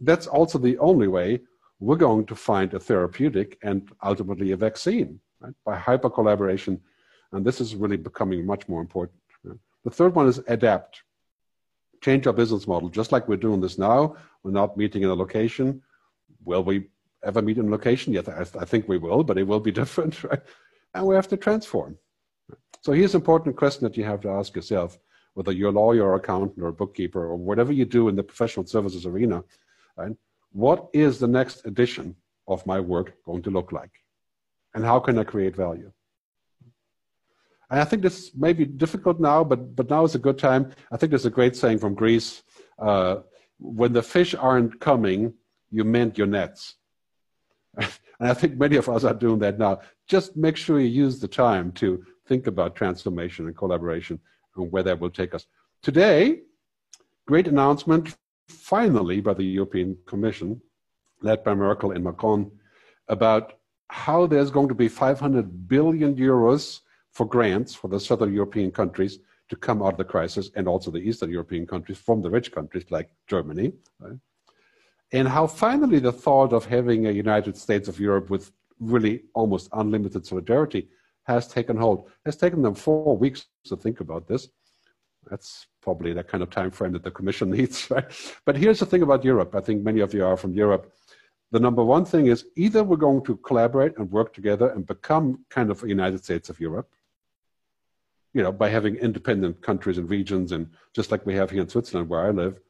That's 0.00 0.26
also 0.26 0.58
the 0.58 0.76
only 0.78 1.08
way 1.08 1.40
we're 1.80 1.96
going 1.96 2.26
to 2.26 2.34
find 2.34 2.72
a 2.74 2.80
therapeutic 2.80 3.58
and 3.62 3.90
ultimately 4.02 4.52
a 4.52 4.56
vaccine 4.56 5.20
right? 5.40 5.54
by 5.64 5.76
hyper 5.76 6.10
collaboration. 6.10 6.80
And 7.32 7.44
this 7.44 7.60
is 7.60 7.74
really 7.74 7.96
becoming 7.96 8.46
much 8.46 8.68
more 8.68 8.80
important. 8.80 9.18
The 9.84 9.90
third 9.90 10.14
one 10.14 10.28
is 10.28 10.40
adapt, 10.48 11.02
change 12.04 12.26
our 12.26 12.34
business 12.34 12.66
model, 12.66 12.90
just 12.90 13.12
like 13.12 13.26
we're 13.28 13.44
doing 13.46 13.62
this 13.62 13.78
now. 13.78 14.14
We're 14.42 14.50
not 14.62 14.76
meeting 14.76 15.02
in 15.02 15.08
a 15.08 15.14
location. 15.14 15.80
Will 16.44 16.62
we 16.62 16.88
ever 17.24 17.40
meet 17.40 17.56
in 17.56 17.70
location? 17.70 18.12
Yes, 18.12 18.28
I, 18.28 18.42
I 18.60 18.66
think 18.66 18.86
we 18.88 18.98
will, 18.98 19.24
but 19.24 19.38
it 19.38 19.46
will 19.46 19.60
be 19.60 19.72
different, 19.82 20.22
right? 20.22 20.42
And 20.92 21.06
we 21.06 21.14
have 21.14 21.28
to 21.28 21.38
transform. 21.38 21.96
So 22.82 22.92
here's 22.92 23.14
an 23.14 23.22
important 23.22 23.56
question 23.56 23.84
that 23.84 23.96
you 23.96 24.04
have 24.04 24.20
to 24.20 24.28
ask 24.28 24.54
yourself, 24.54 24.98
whether 25.32 25.50
you're 25.50 25.70
a 25.70 25.80
lawyer 25.82 26.04
or 26.04 26.16
accountant 26.16 26.62
or 26.62 26.68
a 26.68 26.72
bookkeeper 26.72 27.24
or 27.24 27.36
whatever 27.36 27.72
you 27.72 27.86
do 27.86 28.08
in 28.08 28.16
the 28.16 28.22
professional 28.22 28.66
services 28.66 29.06
arena, 29.06 29.42
right? 29.96 30.14
What 30.52 30.88
is 30.92 31.18
the 31.18 31.26
next 31.26 31.64
edition 31.64 32.14
of 32.46 32.66
my 32.66 32.78
work 32.78 33.14
going 33.24 33.42
to 33.44 33.50
look 33.50 33.72
like? 33.72 33.94
And 34.74 34.84
how 34.84 35.00
can 35.00 35.18
I 35.18 35.24
create 35.24 35.56
value? 35.56 35.90
And 37.74 37.80
I 37.80 37.84
think 37.84 38.02
this 38.02 38.30
may 38.36 38.52
be 38.52 38.66
difficult 38.66 39.18
now, 39.18 39.42
but, 39.42 39.74
but 39.74 39.90
now 39.90 40.04
is 40.04 40.14
a 40.14 40.20
good 40.20 40.38
time. 40.38 40.70
I 40.92 40.96
think 40.96 41.10
there's 41.10 41.26
a 41.26 41.30
great 41.38 41.56
saying 41.56 41.78
from 41.78 41.94
Greece. 41.94 42.44
Uh, 42.78 43.16
when 43.58 43.92
the 43.92 44.00
fish 44.00 44.32
aren't 44.32 44.78
coming, 44.78 45.34
you 45.72 45.82
mend 45.82 46.16
your 46.16 46.28
nets. 46.28 46.76
and 47.76 47.90
I 48.20 48.32
think 48.32 48.58
many 48.58 48.76
of 48.76 48.88
us 48.88 49.02
are 49.02 49.12
doing 49.12 49.40
that 49.40 49.58
now. 49.58 49.80
Just 50.06 50.36
make 50.36 50.56
sure 50.56 50.78
you 50.78 50.86
use 50.86 51.18
the 51.18 51.26
time 51.26 51.72
to 51.72 52.06
think 52.28 52.46
about 52.46 52.76
transformation 52.76 53.46
and 53.48 53.56
collaboration 53.56 54.20
and 54.54 54.70
where 54.70 54.84
that 54.84 55.00
will 55.00 55.10
take 55.10 55.34
us. 55.34 55.46
Today, 55.82 56.42
great 57.26 57.48
announcement 57.48 58.16
finally 58.46 59.20
by 59.20 59.34
the 59.34 59.42
European 59.42 59.98
Commission, 60.06 60.60
led 61.22 61.42
by 61.42 61.54
Merkel 61.56 61.90
and 61.90 62.04
Macron, 62.04 62.52
about 63.08 63.54
how 63.88 64.28
there's 64.28 64.52
going 64.52 64.68
to 64.68 64.76
be 64.76 64.86
500 64.86 65.66
billion 65.66 66.14
euros 66.14 66.78
for 67.14 67.26
grants 67.26 67.74
for 67.74 67.88
the 67.88 67.98
southern 67.98 68.34
European 68.34 68.70
countries 68.70 69.20
to 69.48 69.56
come 69.56 69.82
out 69.82 69.92
of 69.92 69.98
the 69.98 70.04
crisis 70.04 70.50
and 70.56 70.66
also 70.66 70.90
the 70.90 70.98
Eastern 70.98 71.30
European 71.30 71.66
countries 71.66 71.98
from 71.98 72.20
the 72.20 72.30
rich 72.30 72.50
countries 72.52 72.84
like 72.90 73.10
Germany. 73.26 73.72
Right? 74.00 74.18
And 75.12 75.28
how 75.28 75.46
finally 75.46 76.00
the 76.00 76.12
thought 76.12 76.52
of 76.52 76.64
having 76.64 77.06
a 77.06 77.12
United 77.12 77.56
States 77.56 77.88
of 77.88 78.00
Europe 78.00 78.30
with 78.30 78.50
really 78.80 79.22
almost 79.34 79.68
unlimited 79.72 80.26
solidarity 80.26 80.88
has 81.24 81.46
taken 81.46 81.76
hold. 81.76 82.06
It 82.06 82.26
has 82.26 82.36
taken 82.36 82.62
them 82.62 82.74
four 82.74 83.16
weeks 83.16 83.46
to 83.66 83.76
think 83.76 84.00
about 84.00 84.26
this. 84.26 84.48
That's 85.30 85.66
probably 85.80 86.12
the 86.12 86.24
kind 86.24 86.42
of 86.42 86.50
time 86.50 86.70
frame 86.70 86.92
that 86.92 87.04
the 87.04 87.10
Commission 87.10 87.50
needs, 87.58 87.90
right? 87.90 88.06
But 88.44 88.56
here's 88.56 88.80
the 88.80 88.86
thing 88.86 89.02
about 89.02 89.24
Europe. 89.24 89.54
I 89.54 89.60
think 89.60 89.82
many 89.82 90.00
of 90.00 90.12
you 90.12 90.24
are 90.24 90.36
from 90.36 90.52
Europe. 90.52 90.92
The 91.52 91.60
number 91.60 91.84
one 91.84 92.04
thing 92.04 92.26
is 92.26 92.46
either 92.56 92.82
we're 92.82 92.96
going 92.96 93.24
to 93.24 93.36
collaborate 93.36 93.96
and 93.98 94.10
work 94.10 94.34
together 94.34 94.70
and 94.70 94.84
become 94.84 95.44
kind 95.48 95.70
of 95.70 95.82
a 95.84 95.88
United 95.88 96.24
States 96.24 96.50
of 96.50 96.58
Europe, 96.58 96.90
you 98.34 98.42
know, 98.42 98.52
by 98.52 98.68
having 98.68 98.96
independent 98.96 99.62
countries 99.62 99.96
and 99.96 100.10
regions, 100.10 100.52
and 100.52 100.68
just 100.92 101.10
like 101.10 101.24
we 101.24 101.34
have 101.34 101.50
here 101.50 101.62
in 101.62 101.68
Switzerland 101.68 102.08
where 102.08 102.26
I 102.26 102.30
live, 102.30 102.60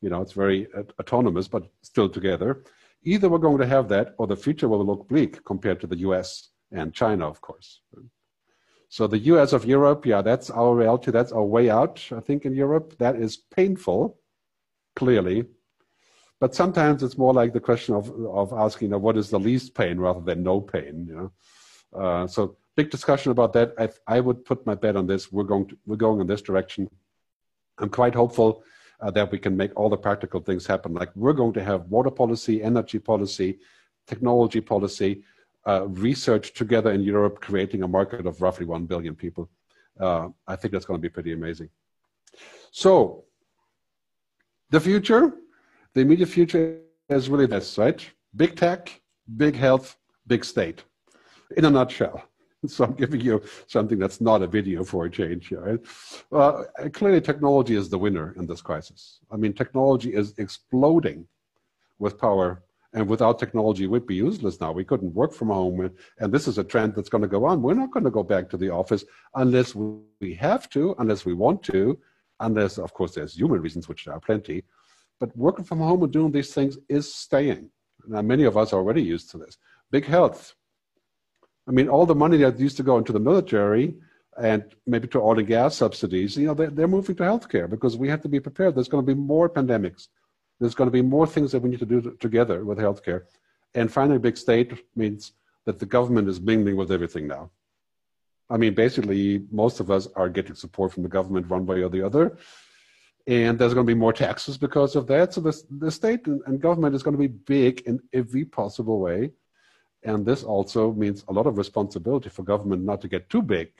you 0.00 0.08
know, 0.08 0.22
it's 0.22 0.32
very 0.32 0.66
autonomous, 0.98 1.46
but 1.46 1.70
still 1.82 2.08
together. 2.08 2.64
Either 3.04 3.28
we're 3.28 3.38
going 3.38 3.58
to 3.58 3.66
have 3.66 3.88
that, 3.88 4.14
or 4.18 4.26
the 4.26 4.36
future 4.36 4.68
will 4.68 4.84
look 4.84 5.08
bleak 5.08 5.44
compared 5.44 5.80
to 5.80 5.86
the 5.86 5.98
US 5.98 6.48
and 6.72 6.94
China, 6.94 7.28
of 7.28 7.40
course. 7.40 7.82
So 8.88 9.06
the 9.06 9.18
US 9.18 9.52
of 9.52 9.64
Europe, 9.64 10.06
yeah, 10.06 10.22
that's 10.22 10.50
our 10.50 10.74
reality. 10.74 11.10
That's 11.10 11.32
our 11.32 11.44
way 11.44 11.70
out, 11.70 12.04
I 12.16 12.20
think, 12.20 12.44
in 12.44 12.54
Europe. 12.54 12.96
That 12.98 13.16
is 13.16 13.36
painful, 13.36 14.18
clearly. 14.96 15.44
But 16.40 16.54
sometimes 16.54 17.02
it's 17.02 17.18
more 17.18 17.34
like 17.34 17.52
the 17.52 17.60
question 17.60 17.94
of, 17.94 18.10
of 18.26 18.52
asking, 18.54 18.86
you 18.86 18.92
know, 18.92 18.98
what 18.98 19.18
is 19.18 19.28
the 19.28 19.38
least 19.38 19.74
pain 19.74 19.98
rather 19.98 20.22
than 20.22 20.42
no 20.42 20.60
pain, 20.60 21.06
you 21.06 21.14
know? 21.14 21.32
Uh, 21.92 22.26
so 22.26 22.56
big 22.80 22.90
discussion 22.90 23.30
about 23.30 23.52
that. 23.52 23.68
I, 23.84 23.86
I 24.16 24.18
would 24.26 24.40
put 24.50 24.58
my 24.70 24.74
bet 24.74 24.96
on 24.96 25.06
this. 25.06 25.30
We're 25.30 25.50
going, 25.52 25.66
to, 25.68 25.76
we're 25.86 26.04
going 26.06 26.18
in 26.22 26.26
this 26.26 26.40
direction. 26.40 26.88
I'm 27.78 27.90
quite 27.90 28.14
hopeful 28.14 28.50
uh, 29.02 29.10
that 29.16 29.30
we 29.30 29.38
can 29.38 29.54
make 29.54 29.72
all 29.78 29.90
the 29.90 30.02
practical 30.08 30.40
things 30.40 30.66
happen. 30.66 30.94
Like 30.94 31.10
we're 31.14 31.38
going 31.42 31.52
to 31.58 31.64
have 31.70 31.80
water 31.96 32.12
policy, 32.22 32.62
energy 32.62 32.98
policy, 32.98 33.58
technology 34.06 34.62
policy, 34.62 35.12
uh, 35.66 35.82
research 35.88 36.54
together 36.54 36.90
in 36.96 37.02
Europe, 37.02 37.42
creating 37.48 37.82
a 37.82 37.88
market 37.88 38.26
of 38.26 38.40
roughly 38.40 38.64
1 38.64 38.86
billion 38.86 39.14
people. 39.14 39.50
Uh, 39.98 40.28
I 40.46 40.56
think 40.56 40.72
that's 40.72 40.86
going 40.86 40.98
to 41.00 41.02
be 41.08 41.12
pretty 41.16 41.32
amazing. 41.34 41.68
So, 42.70 43.24
the 44.70 44.80
future, 44.80 45.34
the 45.92 46.00
immediate 46.00 46.30
future 46.30 46.80
is 47.10 47.28
really 47.28 47.46
this, 47.46 47.76
right? 47.76 48.00
Big 48.34 48.56
tech, 48.56 49.02
big 49.36 49.54
health, 49.54 49.98
big 50.26 50.46
state, 50.46 50.84
in 51.58 51.66
a 51.66 51.70
nutshell. 51.70 52.29
So 52.66 52.84
I'm 52.84 52.92
giving 52.92 53.22
you 53.22 53.42
something 53.68 53.98
that's 53.98 54.20
not 54.20 54.42
a 54.42 54.46
video 54.46 54.84
for 54.84 55.06
a 55.06 55.10
change 55.10 55.48
here. 55.48 55.60
Right? 55.60 55.80
Uh, 56.30 56.88
clearly, 56.90 57.22
technology 57.22 57.74
is 57.74 57.88
the 57.88 57.96
winner 57.96 58.34
in 58.36 58.46
this 58.46 58.60
crisis. 58.60 59.20
I 59.30 59.36
mean, 59.36 59.54
technology 59.54 60.12
is 60.12 60.34
exploding 60.36 61.26
with 61.98 62.18
power 62.18 62.62
and 62.92 63.08
without 63.08 63.38
technology, 63.38 63.86
we'd 63.86 64.06
be 64.06 64.16
useless 64.16 64.60
now. 64.60 64.72
We 64.72 64.84
couldn't 64.84 65.14
work 65.14 65.32
from 65.32 65.48
home. 65.48 65.90
And 66.18 66.32
this 66.32 66.48
is 66.48 66.58
a 66.58 66.64
trend 66.64 66.94
that's 66.94 67.08
going 67.08 67.22
to 67.22 67.28
go 67.28 67.44
on. 67.44 67.62
We're 67.62 67.74
not 67.74 67.92
going 67.92 68.04
to 68.04 68.10
go 68.10 68.24
back 68.24 68.50
to 68.50 68.56
the 68.56 68.70
office 68.70 69.04
unless 69.34 69.74
we 69.74 70.34
have 70.34 70.68
to, 70.70 70.96
unless 70.98 71.24
we 71.24 71.34
want 71.34 71.62
to, 71.64 71.98
unless, 72.40 72.78
of 72.78 72.92
course, 72.92 73.14
there's 73.14 73.34
human 73.34 73.60
reasons, 73.60 73.88
which 73.88 74.04
there 74.04 74.14
are 74.14 74.20
plenty. 74.20 74.64
But 75.20 75.36
working 75.36 75.64
from 75.64 75.78
home 75.78 76.02
and 76.02 76.12
doing 76.12 76.32
these 76.32 76.52
things 76.52 76.78
is 76.88 77.12
staying. 77.14 77.70
Now, 78.08 78.22
many 78.22 78.44
of 78.44 78.56
us 78.56 78.72
are 78.72 78.76
already 78.78 79.02
used 79.02 79.30
to 79.30 79.38
this. 79.38 79.58
Big 79.90 80.04
health. 80.04 80.54
I 81.68 81.72
mean, 81.72 81.88
all 81.88 82.06
the 82.06 82.14
money 82.14 82.38
that 82.38 82.58
used 82.58 82.76
to 82.78 82.82
go 82.82 82.98
into 82.98 83.12
the 83.12 83.20
military 83.20 83.94
and 84.40 84.64
maybe 84.86 85.08
to 85.08 85.20
oil 85.20 85.38
and 85.38 85.46
gas 85.46 85.76
subsidies, 85.76 86.36
you 86.36 86.46
know, 86.46 86.54
they're, 86.54 86.70
they're 86.70 86.88
moving 86.88 87.16
to 87.16 87.22
healthcare 87.22 87.68
because 87.68 87.96
we 87.96 88.08
have 88.08 88.22
to 88.22 88.28
be 88.28 88.40
prepared. 88.40 88.74
There's 88.74 88.88
going 88.88 89.04
to 89.04 89.14
be 89.14 89.20
more 89.20 89.48
pandemics 89.48 90.08
there's 90.60 90.74
going 90.74 90.86
to 90.88 90.92
be 90.92 91.02
more 91.02 91.26
things 91.26 91.50
that 91.52 91.60
we 91.62 91.70
need 91.70 91.78
to 91.80 91.86
do 91.86 92.16
together 92.20 92.64
with 92.64 92.78
healthcare. 92.78 93.22
And 93.74 93.90
finally, 93.90 94.18
big 94.18 94.36
state 94.36 94.72
means 94.94 95.32
that 95.64 95.78
the 95.78 95.86
government 95.86 96.28
is 96.28 96.40
mingling 96.40 96.76
with 96.76 96.92
everything 96.92 97.26
now. 97.26 97.50
I 98.50 98.56
mean, 98.56 98.74
basically, 98.74 99.44
most 99.50 99.80
of 99.80 99.90
us 99.90 100.08
are 100.16 100.28
getting 100.28 100.54
support 100.54 100.92
from 100.92 101.02
the 101.02 101.08
government 101.08 101.48
one 101.48 101.66
way 101.66 101.82
or 101.82 101.88
the 101.88 102.04
other. 102.04 102.36
And 103.26 103.58
there's 103.58 103.74
going 103.74 103.86
to 103.86 103.90
be 103.90 103.98
more 103.98 104.12
taxes 104.12 104.58
because 104.58 104.96
of 104.96 105.06
that. 105.06 105.32
So 105.32 105.40
the, 105.40 105.62
the 105.70 105.90
state 105.90 106.26
and, 106.26 106.42
and 106.46 106.60
government 106.60 106.94
is 106.94 107.02
going 107.02 107.16
to 107.16 107.18
be 107.18 107.28
big 107.28 107.82
in 107.82 108.00
every 108.12 108.44
possible 108.44 108.98
way. 108.98 109.30
And 110.02 110.24
this 110.24 110.42
also 110.42 110.92
means 110.92 111.24
a 111.28 111.32
lot 111.32 111.46
of 111.46 111.58
responsibility 111.58 112.30
for 112.30 112.42
government 112.42 112.82
not 112.84 113.00
to 113.02 113.08
get 113.08 113.28
too 113.28 113.42
big 113.42 113.70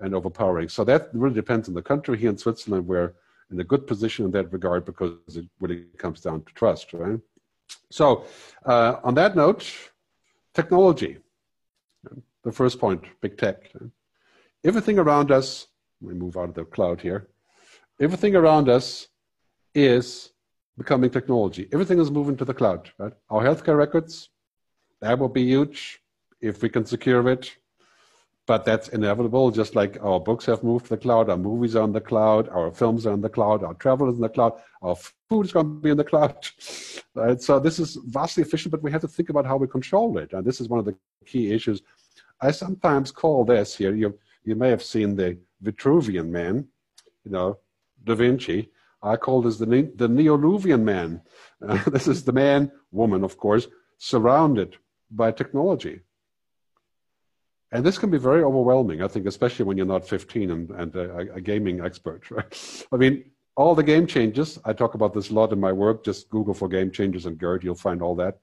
and 0.00 0.14
overpowering. 0.14 0.68
So 0.68 0.84
that 0.84 1.08
really 1.12 1.34
depends 1.34 1.68
on 1.68 1.74
the 1.74 1.82
country 1.82 2.18
here 2.18 2.30
in 2.30 2.36
Switzerland, 2.36 2.86
we're 2.86 3.14
in 3.50 3.60
a 3.60 3.64
good 3.64 3.86
position 3.86 4.24
in 4.24 4.30
that 4.32 4.52
regard 4.52 4.84
because 4.84 5.12
it 5.36 5.46
really 5.60 5.84
comes 5.98 6.20
down 6.20 6.42
to 6.42 6.52
trust, 6.54 6.92
right? 6.92 7.20
So, 7.90 8.24
uh, 8.64 8.96
on 9.04 9.14
that 9.14 9.36
note, 9.36 9.70
technology. 10.54 11.18
The 12.42 12.52
first 12.52 12.80
point, 12.80 13.04
big 13.20 13.38
tech. 13.38 13.70
Everything 14.64 14.98
around 14.98 15.30
us, 15.30 15.68
we 16.00 16.14
move 16.14 16.36
out 16.36 16.48
of 16.48 16.54
the 16.54 16.64
cloud 16.64 17.00
here. 17.00 17.28
Everything 18.00 18.34
around 18.34 18.68
us 18.68 19.08
is 19.74 20.32
becoming 20.76 21.10
technology. 21.10 21.68
Everything 21.72 22.00
is 22.00 22.10
moving 22.10 22.36
to 22.36 22.44
the 22.44 22.54
cloud, 22.54 22.90
right? 22.98 23.12
Our 23.30 23.42
healthcare 23.42 23.76
records, 23.76 24.30
that 25.02 25.18
will 25.18 25.28
be 25.28 25.44
huge 25.44 26.00
if 26.40 26.62
we 26.62 26.68
can 26.68 26.86
secure 26.86 27.28
it 27.28 27.56
but 28.46 28.64
that's 28.64 28.88
inevitable. 28.88 29.50
Just 29.50 29.74
like 29.76 29.98
our 30.02 30.20
books 30.20 30.46
have 30.46 30.62
moved 30.62 30.86
to 30.86 30.90
the 30.90 30.96
cloud, 30.96 31.30
our 31.30 31.36
movies 31.36 31.76
are 31.76 31.82
on 31.82 31.92
the 31.92 32.00
cloud, 32.00 32.48
our 32.48 32.70
films 32.72 33.06
are 33.06 33.12
on 33.12 33.20
the 33.20 33.28
cloud, 33.28 33.62
our 33.62 33.74
travel 33.74 34.08
is 34.08 34.16
in 34.16 34.20
the 34.20 34.28
cloud, 34.28 34.52
our 34.82 34.96
food 35.28 35.46
is 35.46 35.52
going 35.52 35.66
to 35.66 35.80
be 35.80 35.90
in 35.90 35.96
the 35.96 36.04
cloud. 36.04 36.36
Right? 37.14 37.40
So 37.42 37.60
this 37.60 37.78
is 37.78 37.98
vastly 38.06 38.42
efficient, 38.42 38.72
but 38.72 38.82
we 38.82 38.90
have 38.90 39.02
to 39.02 39.08
think 39.08 39.28
about 39.28 39.44
how 39.44 39.58
we 39.58 39.66
control 39.66 40.16
it. 40.16 40.32
And 40.32 40.46
this 40.46 40.62
is 40.62 40.68
one 40.70 40.78
of 40.78 40.86
the 40.86 40.96
key 41.26 41.52
issues. 41.52 41.82
I 42.40 42.52
sometimes 42.52 43.10
call 43.12 43.44
this 43.44 43.76
here. 43.76 43.94
You 43.94 44.18
you 44.44 44.54
may 44.54 44.70
have 44.70 44.82
seen 44.82 45.14
the 45.14 45.38
Vitruvian 45.62 46.28
man, 46.30 46.68
you 47.24 47.30
know, 47.30 47.58
Da 48.02 48.14
Vinci. 48.14 48.70
I 49.02 49.16
call 49.16 49.42
this 49.42 49.58
the 49.58 49.66
the 49.66 50.08
Neoluvian 50.08 50.82
man. 50.82 51.20
Uh, 51.60 51.82
this 51.90 52.08
is 52.08 52.24
the 52.24 52.32
man, 52.32 52.72
woman, 52.90 53.24
of 53.24 53.36
course, 53.36 53.68
surrounded 53.98 54.78
by 55.14 55.30
technology 55.30 56.00
and 57.72 57.84
this 57.84 57.96
can 57.96 58.10
be 58.10 58.18
very 58.18 58.44
overwhelming, 58.44 59.02
I 59.02 59.08
think, 59.08 59.26
especially 59.26 59.64
when 59.64 59.78
you're 59.78 59.86
not 59.86 60.06
15 60.06 60.50
and, 60.50 60.70
and 60.70 60.94
a, 60.94 61.34
a, 61.34 61.40
gaming 61.40 61.80
expert, 61.80 62.30
right? 62.30 62.86
I 62.92 62.96
mean, 62.96 63.24
all 63.56 63.74
the 63.74 63.82
game 63.82 64.06
changes, 64.06 64.58
I 64.64 64.74
talk 64.74 64.94
about 64.94 65.14
this 65.14 65.30
a 65.30 65.34
lot 65.34 65.52
in 65.52 65.60
my 65.60 65.72
work, 65.72 66.04
just 66.04 66.28
Google 66.28 66.54
for 66.54 66.68
game 66.68 66.90
changes 66.90 67.24
and 67.24 67.38
Gerd, 67.38 67.64
you'll 67.64 67.74
find 67.74 68.02
all 68.02 68.14
that. 68.16 68.38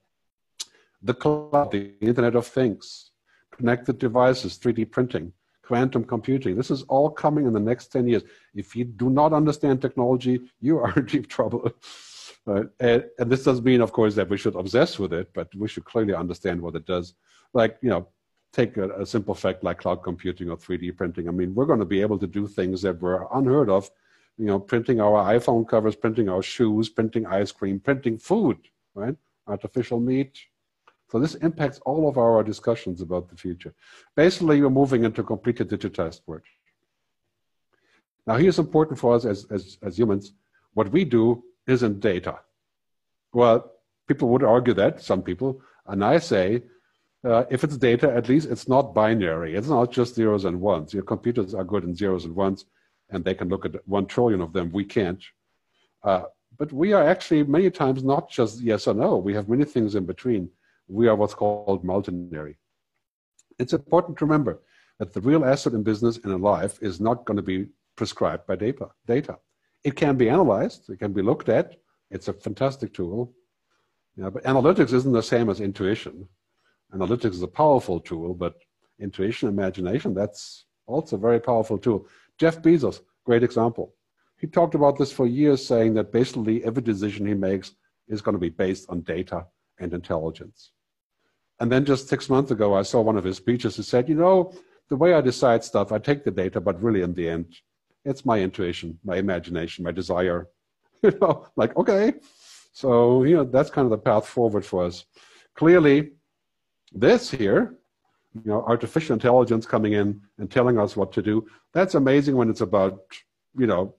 The 1.04 1.14
cloud, 1.14 1.72
the 1.72 1.94
Internet 2.02 2.36
of 2.36 2.48
Things, 2.48 3.12
connected 3.52 4.00
devices, 4.00 4.58
3D 4.58 4.90
printing, 4.90 5.32
quantum 5.64 6.04
computing, 6.04 6.56
this 6.56 6.72
is 6.72 6.82
all 6.84 7.12
coming 7.12 7.46
in 7.46 7.54
the 7.54 7.60
next 7.60 7.88
10 7.88 8.08
years. 8.08 8.24
If 8.56 8.76
you 8.76 8.84
do 8.84 9.12
not 9.12 9.32
understand 9.32 9.80
technology, 9.80 10.42
you 10.60 10.80
are 10.80 10.92
in 10.98 11.06
deep 11.06 11.30
trouble. 11.36 11.72
And, 12.46 12.69
and 13.19 13.31
this 13.31 13.43
doesn't 13.43 13.63
mean, 13.63 13.81
of 13.81 13.91
course, 13.91 14.15
that 14.15 14.29
we 14.29 14.38
should 14.38 14.55
obsess 14.55 14.98
with 14.98 15.13
it, 15.13 15.29
but 15.34 15.53
we 15.55 15.67
should 15.67 15.86
clearly 15.86 16.13
understand 16.13 16.62
what 16.62 16.75
it 16.75 16.86
does. 16.86 17.13
Like, 17.53 17.77
you 17.81 17.89
know, 17.89 18.08
take 18.51 18.77
a, 18.77 18.89
a, 19.01 19.05
simple 19.05 19.36
fact 19.36 19.63
like 19.63 19.79
cloud 19.79 20.01
computing 20.03 20.50
or 20.50 20.58
3D 20.58 20.98
printing. 20.98 21.27
I 21.27 21.31
mean, 21.31 21.53
we're 21.53 21.65
going 21.65 21.79
to 21.79 21.86
be 21.86 22.01
able 22.01 22.17
to 22.19 22.27
do 22.27 22.48
things 22.48 22.81
that 22.81 23.00
were 23.01 23.27
unheard 23.34 23.69
of. 23.69 23.89
You 24.38 24.46
know, 24.46 24.60
printing 24.60 25.01
our 25.01 25.34
iPhone 25.34 25.67
covers, 25.67 25.96
printing 25.96 26.29
our 26.29 26.41
shoes, 26.41 26.89
printing 26.89 27.25
ice 27.25 27.51
cream, 27.51 27.79
printing 27.79 28.17
food, 28.17 28.58
right? 28.96 29.15
Artificial 29.48 30.00
meat. 30.00 30.39
So 31.12 31.19
this 31.19 31.36
impacts 31.36 31.79
all 31.79 32.08
of 32.08 32.17
our 32.17 32.43
discussions 32.43 33.01
about 33.01 33.29
the 33.29 33.36
future. 33.36 33.74
Basically, 34.15 34.62
we're 34.62 34.69
moving 34.69 35.03
into 35.03 35.22
a 35.22 35.25
completely 35.25 35.65
digitized 35.65 36.22
world. 36.25 36.43
Now, 38.25 38.38
here's 38.38 38.60
important 38.60 39.00
for 39.00 39.15
us 39.15 39.25
as, 39.25 39.46
as, 39.50 39.77
as 39.81 39.98
humans. 39.98 40.34
What 40.74 40.91
we 40.91 41.03
do 41.03 41.43
isn't 41.70 42.00
data. 42.00 42.40
Well, 43.34 43.72
people 44.08 44.30
would 44.30 44.44
argue 44.44 44.74
that, 44.76 45.02
some 45.02 45.22
people, 45.22 45.62
and 45.86 46.04
I 46.04 46.20
say 46.20 46.64
uh, 47.24 47.44
if 47.50 47.64
it's 47.64 47.78
data, 47.78 48.12
at 48.14 48.30
least 48.30 48.50
it's 48.50 48.68
not 48.68 48.94
binary. 48.94 49.56
It's 49.56 49.68
not 49.68 49.92
just 49.92 50.16
zeros 50.16 50.46
and 50.46 50.62
ones. 50.62 50.94
Your 50.94 51.04
computers 51.04 51.54
are 51.54 51.64
good 51.64 51.84
in 51.84 51.96
zeros 51.96 52.26
and 52.26 52.36
ones, 52.36 52.66
and 53.10 53.24
they 53.24 53.34
can 53.34 53.50
look 53.50 53.66
at 53.66 53.88
one 53.88 54.06
trillion 54.06 54.42
of 54.42 54.54
them. 54.54 54.72
We 54.72 54.86
can't. 54.86 55.22
Uh, 56.04 56.24
but 56.58 56.72
we 56.72 56.94
are 56.94 57.08
actually 57.08 57.44
many 57.44 57.70
times 57.70 58.04
not 58.04 58.30
just 58.30 58.62
yes 58.62 58.88
or 58.88 58.94
no. 58.94 59.18
We 59.18 59.34
have 59.34 59.50
many 59.50 59.66
things 59.66 59.96
in 59.96 60.06
between. 60.06 60.50
We 60.88 61.08
are 61.08 61.16
what's 61.16 61.34
called 61.34 61.84
multinary. 61.84 62.56
It's 63.60 63.74
important 63.74 64.18
to 64.18 64.26
remember 64.26 64.62
that 64.98 65.14
the 65.14 65.22
real 65.22 65.46
asset 65.46 65.74
in 65.74 65.84
business 65.84 66.18
and 66.24 66.34
in 66.34 66.42
life 66.42 66.80
is 66.82 67.00
not 67.00 67.26
going 67.26 67.38
to 67.38 67.44
be 67.44 67.68
prescribed 67.96 68.48
by 68.48 68.56
data. 68.56 68.90
Data. 69.06 69.38
It 69.83 69.95
can 69.95 70.17
be 70.17 70.29
analyzed. 70.29 70.89
It 70.89 71.00
can 71.00 71.13
be 71.13 71.21
looked 71.21 71.50
at. 71.50 71.75
It's 72.12 72.27
a 72.27 72.33
fantastic 72.33 72.93
tool. 72.93 73.33
Yeah, 74.17 74.29
but 74.29 74.43
analytics 74.43 74.93
isn't 74.93 75.13
the 75.13 75.24
same 75.24 75.50
as 75.50 75.62
intuition. 75.62 76.27
Analytics 76.93 77.36
is 77.36 77.43
a 77.43 77.48
powerful 77.48 78.00
tool, 78.00 78.33
but 78.33 78.55
intuition, 79.00 79.48
imagination, 79.48 80.13
that's 80.13 80.65
also 80.88 81.15
a 81.15 81.19
very 81.19 81.39
powerful 81.39 81.77
tool. 81.77 82.07
Jeff 82.38 82.62
Bezos, 82.62 83.01
great 83.25 83.43
example. 83.43 83.93
He 84.38 84.48
talked 84.48 84.75
about 84.75 84.98
this 84.98 85.12
for 85.12 85.27
years, 85.27 85.65
saying 85.65 85.93
that 85.95 86.12
basically 86.12 86.63
every 86.63 86.81
decision 86.81 87.25
he 87.25 87.33
makes 87.33 87.74
is 88.07 88.21
going 88.21 88.33
to 88.33 88.39
be 88.39 88.50
based 88.50 88.89
on 88.89 89.01
data 89.01 89.45
and 89.79 89.93
intelligence. 89.93 90.71
And 91.59 91.71
then 91.71 91.86
just 91.86 92.07
six 92.07 92.29
months 92.29 92.51
ago, 92.51 92.74
I 92.74 92.83
saw 92.83 93.01
one 93.01 93.17
of 93.17 93.25
his 93.25 93.38
speeches. 93.38 93.75
He 93.75 93.83
said, 93.83 94.07
You 94.07 94.15
know, 94.15 94.53
the 94.89 94.95
way 94.95 95.13
I 95.13 95.21
decide 95.21 95.63
stuff, 95.63 95.91
I 95.91 96.00
take 96.00 96.24
the 96.24 96.31
data, 96.31 96.59
but 96.59 96.81
really 96.81 97.01
in 97.01 97.13
the 97.13 97.29
end, 97.29 97.53
it's 98.06 98.25
my 98.25 98.39
intuition, 98.39 98.98
my 99.03 99.18
imagination, 99.18 99.84
my 99.84 99.91
desire. 99.91 100.48
you 101.03 101.18
know, 101.22 101.48
like, 101.56 101.75
okay. 101.77 102.13
So, 102.72 103.24
you 103.24 103.36
know, 103.36 103.44
that's 103.44 103.70
kind 103.70 103.86
of 103.86 103.91
the 103.91 103.98
path 103.98 104.27
forward 104.27 104.65
for 104.65 104.86
us. 104.86 105.06
Clearly, 105.56 106.12
this 106.94 107.29
here, 107.29 107.75
you 108.34 108.51
know, 108.51 108.63
artificial 108.63 109.13
intelligence 109.13 109.65
coming 109.65 109.94
in 109.94 110.22
and 110.38 110.50
telling 110.50 110.79
us 110.79 110.96
what 110.96 111.12
to 111.13 111.22
do, 111.22 111.48
that's 111.74 111.96
amazing 111.96 112.36
when 112.36 112.50
it's 112.50 112.62
about, 112.62 113.00
you 113.58 113.68
know, 113.68 113.96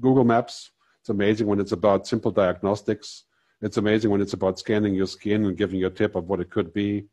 Google 0.00 0.24
Maps. 0.24 0.70
It's 1.00 1.10
amazing 1.10 1.46
when 1.46 1.60
it's 1.60 1.72
about 1.72 2.06
simple 2.06 2.30
diagnostics. 2.30 3.24
It's 3.60 3.76
amazing 3.76 4.10
when 4.10 4.20
it's 4.20 4.32
about 4.32 4.58
scanning 4.58 4.94
your 4.94 5.06
skin 5.06 5.44
and 5.44 5.56
giving 5.56 5.80
you 5.80 5.86
a 5.86 5.90
tip 5.90 6.14
of 6.14 6.28
what 6.28 6.40
it 6.40 6.50
could 6.50 6.72
be. 6.72 7.06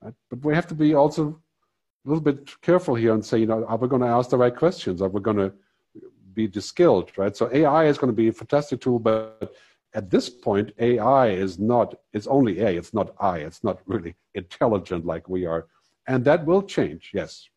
But 0.00 0.44
we 0.44 0.54
have 0.54 0.66
to 0.68 0.74
be 0.74 0.94
also 0.94 1.40
a 2.04 2.08
little 2.08 2.22
bit 2.22 2.50
careful 2.60 2.94
here 2.94 3.14
and 3.14 3.24
say, 3.24 3.38
you 3.38 3.46
know, 3.46 3.64
are 3.66 3.76
we 3.76 3.88
going 3.88 4.02
to 4.02 4.08
ask 4.08 4.30
the 4.30 4.38
right 4.38 4.54
questions? 4.54 5.00
Are 5.02 5.08
we 5.08 5.20
going 5.20 5.36
to 5.36 5.52
be 6.34 6.50
skilled, 6.60 7.10
right? 7.16 7.36
So 7.36 7.50
AI 7.52 7.86
is 7.86 7.98
going 7.98 8.12
to 8.12 8.16
be 8.16 8.28
a 8.28 8.32
fantastic 8.32 8.80
tool, 8.80 8.98
but 8.98 9.54
at 9.94 10.10
this 10.10 10.30
point, 10.30 10.72
AI 10.78 11.28
is 11.28 11.58
not, 11.58 11.94
it's 12.12 12.26
only 12.26 12.60
A, 12.60 12.76
it's 12.76 12.94
not 12.94 13.14
I, 13.20 13.38
it's 13.38 13.62
not 13.62 13.80
really 13.86 14.14
intelligent 14.34 15.04
like 15.04 15.28
we 15.28 15.44
are. 15.46 15.66
And 16.06 16.24
that 16.24 16.44
will 16.46 16.62
change, 16.62 17.10
yes. 17.12 17.48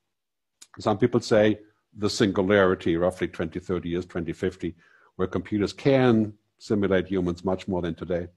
Some 0.79 0.97
people 0.97 1.21
say 1.21 1.59
the 1.97 2.09
singularity, 2.09 2.97
roughly 2.97 3.27
20, 3.27 3.59
30 3.59 3.89
years, 3.89 4.05
2050, 4.05 4.75
where 5.15 5.27
computers 5.27 5.71
can 5.71 6.33
simulate 6.57 7.07
humans 7.07 7.45
much 7.45 7.67
more 7.67 7.81
than 7.81 7.95
today. 7.95 8.27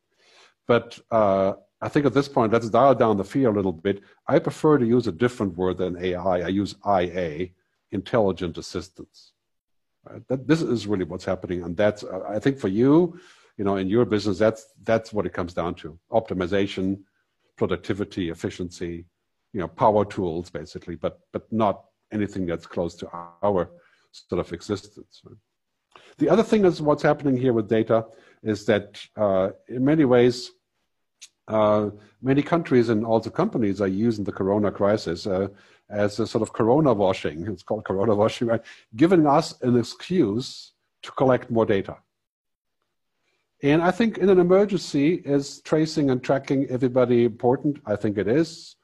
But 0.67 0.99
uh, 1.11 1.55
I 1.81 1.89
think 1.89 2.07
at 2.07 2.15
this 2.15 2.29
point, 2.29 2.53
let's 2.53 2.71
dial 2.71 2.95
down 2.95 3.17
the 3.17 3.25
fear 3.25 3.49
a 3.49 3.53
little 3.53 3.73
bit. 3.73 4.03
I 4.27 4.39
prefer 4.39 4.79
to 4.79 4.87
use 4.87 5.07
a 5.07 5.13
different 5.13 5.57
word 5.57 5.79
than 5.79 6.03
AI. 6.03 6.41
I 6.41 6.49
use 6.49 6.77
IA, 6.87 7.49
intelligent 7.91 8.59
assistance. 8.59 9.33
That, 10.29 10.47
this 10.47 10.63
is 10.63 10.87
really 10.87 11.05
what's 11.05 11.25
happening, 11.25 11.63
and 11.63 11.77
that's 11.77 12.05
I 12.05 12.39
think 12.39 12.59
for 12.59 12.69
you, 12.69 13.19
you 13.57 13.65
know, 13.65 13.77
in 13.77 13.89
your 13.89 14.05
business, 14.05 14.39
that's 14.39 14.67
that's 14.83 15.13
what 15.13 15.27
it 15.27 15.33
comes 15.33 15.55
down 15.55 15.75
to: 15.77 15.99
optimization, 16.13 17.01
productivity, 17.57 18.31
efficiency, 18.31 19.05
you 19.53 19.61
know, 19.61 19.69
power 19.69 20.05
tools, 20.05 20.51
basically, 20.51 20.97
but 20.97 21.21
but 21.33 21.51
not 21.53 21.85
anything 22.13 22.47
that's 22.47 22.67
close 22.67 22.95
to 22.97 23.09
our 23.43 23.71
sort 24.13 24.41
of 24.41 24.53
existence. 24.53 25.23
The 26.19 26.29
other 26.29 26.43
thing 26.43 26.65
is 26.65 26.81
what's 26.81 27.03
happening 27.03 27.37
here 27.37 27.53
with 27.53 27.69
data 27.69 28.07
is 28.43 28.65
that 28.67 29.01
uh, 29.17 29.51
in 29.69 29.85
many 29.85 30.05
ways 30.05 30.51
uh, 31.49 31.91
many 32.21 32.43
countries 32.43 32.89
and 32.91 33.05
also 33.07 33.31
companies 33.31 33.81
are 33.81 33.89
using 33.89 34.25
the 34.25 34.33
corona 34.33 34.71
crisis 34.71 35.27
uh, 35.27 35.49
as 35.91 36.21
a 36.21 36.27
sort 36.27 36.43
of 36.43 36.53
corona 36.53 36.93
washing. 36.93 37.47
It's 37.47 37.63
called 37.63 37.85
corona 37.85 38.15
washing, 38.15 38.49
right? 38.49 38.63
Giving 38.97 39.27
us 39.27 39.61
an 39.63 39.79
excuse 39.79 40.73
to 41.03 41.11
collect 41.13 41.51
more 41.51 41.67
data. 41.67 41.97
And 43.63 43.83
I 43.83 43.91
think 43.91 44.19
in 44.19 44.29
an 44.29 44.39
emergency, 44.39 45.15
is 45.25 45.61
tracing 45.63 46.11
and 46.11 46.23
tracking 46.23 46.67
everybody 46.67 47.25
important? 47.25 47.81
I 47.87 47.97
think 47.97 48.19
it 48.19 48.29
is. 48.29 48.77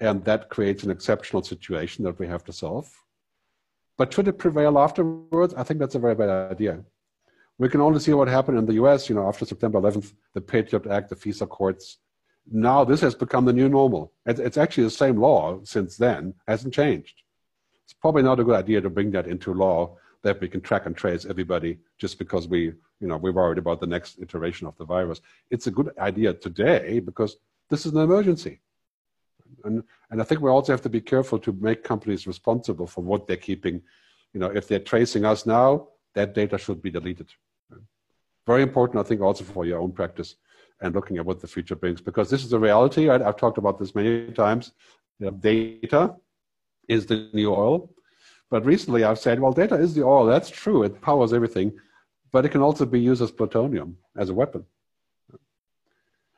And 0.00 0.24
that 0.24 0.48
creates 0.48 0.82
an 0.84 0.90
exceptional 0.90 1.42
situation 1.42 2.04
that 2.04 2.18
we 2.18 2.26
have 2.26 2.44
to 2.44 2.52
solve. 2.52 2.90
But 3.98 4.12
should 4.12 4.28
it 4.28 4.38
prevail 4.38 4.78
afterwards? 4.78 5.54
I 5.54 5.62
think 5.62 5.80
that's 5.80 5.94
a 5.94 5.98
very 5.98 6.14
bad 6.14 6.50
idea. 6.50 6.82
We 7.58 7.68
can 7.68 7.80
only 7.80 8.00
see 8.00 8.12
what 8.14 8.26
happened 8.26 8.58
in 8.58 8.66
the 8.66 8.74
US, 8.74 9.08
you 9.08 9.14
know, 9.14 9.28
after 9.28 9.44
September 9.44 9.80
11th, 9.80 10.14
the 10.32 10.40
Patriot 10.40 10.86
Act, 10.86 11.10
the 11.10 11.16
FISA 11.16 11.48
courts, 11.48 11.98
now 12.50 12.84
this 12.84 13.00
has 13.00 13.14
become 13.14 13.44
the 13.44 13.52
new 13.52 13.68
normal. 13.68 14.12
It's, 14.26 14.40
it's 14.40 14.56
actually 14.56 14.84
the 14.84 14.90
same 14.90 15.16
law 15.16 15.60
since 15.64 15.96
then, 15.96 16.34
hasn't 16.48 16.74
changed. 16.74 17.22
It's 17.84 17.92
probably 17.92 18.22
not 18.22 18.40
a 18.40 18.44
good 18.44 18.56
idea 18.56 18.80
to 18.80 18.90
bring 18.90 19.10
that 19.12 19.26
into 19.26 19.54
law 19.54 19.96
that 20.22 20.40
we 20.40 20.48
can 20.48 20.60
track 20.60 20.86
and 20.86 20.96
trace 20.96 21.24
everybody 21.24 21.78
just 21.98 22.18
because 22.18 22.46
we, 22.46 22.72
you 23.00 23.08
know, 23.08 23.16
we're 23.16 23.32
worried 23.32 23.58
about 23.58 23.80
the 23.80 23.86
next 23.86 24.18
iteration 24.20 24.66
of 24.66 24.76
the 24.76 24.84
virus. 24.84 25.20
It's 25.50 25.66
a 25.66 25.70
good 25.70 25.96
idea 25.98 26.32
today 26.32 27.00
because 27.00 27.36
this 27.70 27.86
is 27.86 27.92
an 27.92 28.00
emergency. 28.00 28.60
And, 29.64 29.82
and 30.10 30.20
I 30.20 30.24
think 30.24 30.40
we 30.40 30.50
also 30.50 30.72
have 30.72 30.82
to 30.82 30.88
be 30.88 31.00
careful 31.00 31.38
to 31.40 31.52
make 31.52 31.84
companies 31.84 32.26
responsible 32.26 32.86
for 32.86 33.02
what 33.02 33.26
they're 33.26 33.36
keeping. 33.36 33.82
You 34.32 34.40
know, 34.40 34.46
if 34.46 34.68
they're 34.68 34.78
tracing 34.78 35.24
us 35.24 35.44
now, 35.44 35.88
that 36.14 36.34
data 36.34 36.58
should 36.58 36.82
be 36.82 36.90
deleted. 36.90 37.28
Very 38.46 38.62
important, 38.62 39.04
I 39.04 39.08
think, 39.08 39.20
also 39.20 39.44
for 39.44 39.64
your 39.64 39.80
own 39.80 39.92
practice 39.92 40.36
and 40.82 40.94
looking 40.94 41.16
at 41.16 41.24
what 41.24 41.40
the 41.40 41.46
future 41.46 41.76
brings. 41.76 42.00
Because 42.00 42.28
this 42.28 42.44
is 42.44 42.52
a 42.52 42.58
reality. 42.58 43.08
right? 43.08 43.22
I, 43.22 43.26
have 43.26 43.36
talked 43.36 43.58
about 43.58 43.78
this 43.78 43.94
many 43.94 44.32
times. 44.32 44.72
Data 45.40 46.16
is 46.88 47.06
the 47.06 47.30
new 47.32 47.52
oil. 47.54 47.90
But 48.50 48.66
recently 48.66 49.04
I've 49.04 49.18
said, 49.18 49.40
well, 49.40 49.52
data 49.52 49.76
is 49.76 49.94
the 49.94 50.04
oil. 50.04 50.26
That's 50.26 50.50
true. 50.50 50.82
It 50.82 51.00
powers 51.00 51.32
everything. 51.32 51.72
But 52.32 52.44
it 52.44 52.50
can 52.50 52.60
also 52.60 52.84
be 52.84 53.00
used 53.00 53.22
as 53.22 53.30
plutonium, 53.30 53.96
as 54.16 54.28
a 54.28 54.34
weapon. 54.34 54.64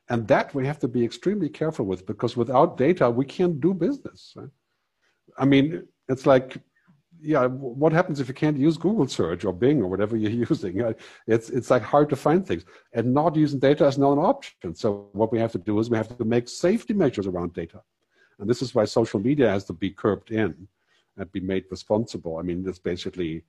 And 0.08 0.28
that 0.28 0.54
we 0.54 0.66
have 0.66 0.78
to 0.80 0.88
be 0.88 1.04
extremely 1.04 1.48
careful 1.48 1.86
with 1.86 2.04
because 2.04 2.36
without 2.36 2.76
data, 2.76 3.10
we 3.10 3.24
can't 3.24 3.60
do 3.60 3.72
business. 3.72 4.34
Right? 4.36 4.50
I 5.38 5.46
mean, 5.46 5.88
it's 6.08 6.26
like 6.26 6.58
yeah, 7.24 7.46
what 7.46 7.92
happens 7.92 8.20
if 8.20 8.28
you 8.28 8.34
can't 8.34 8.58
use 8.58 8.76
Google 8.76 9.08
search 9.08 9.44
or 9.44 9.52
Bing 9.52 9.80
or 9.80 9.88
whatever 9.88 10.16
you're 10.16 10.30
using? 10.50 10.82
Uh, 10.82 10.92
it's, 11.26 11.48
it's 11.48 11.70
like 11.70 11.82
hard 11.82 12.10
to 12.10 12.16
find 12.16 12.46
things. 12.46 12.64
And 12.92 13.14
not 13.14 13.34
using 13.34 13.58
data 13.58 13.86
is 13.86 13.98
not 13.98 14.12
an 14.12 14.18
option. 14.18 14.74
So 14.74 15.08
what 15.12 15.32
we 15.32 15.38
have 15.40 15.52
to 15.52 15.58
do 15.58 15.78
is 15.78 15.88
we 15.88 15.96
have 15.96 16.16
to 16.16 16.24
make 16.24 16.48
safety 16.48 16.92
measures 16.92 17.26
around 17.26 17.54
data. 17.54 17.80
And 18.38 18.48
this 18.48 18.60
is 18.62 18.74
why 18.74 18.84
social 18.84 19.20
media 19.20 19.48
has 19.48 19.64
to 19.64 19.72
be 19.72 19.90
curbed 19.90 20.30
in 20.30 20.68
and 21.16 21.32
be 21.32 21.40
made 21.40 21.64
responsible. 21.70 22.36
I 22.38 22.42
mean, 22.42 22.64
it's 22.68 22.78
basically 22.78 23.44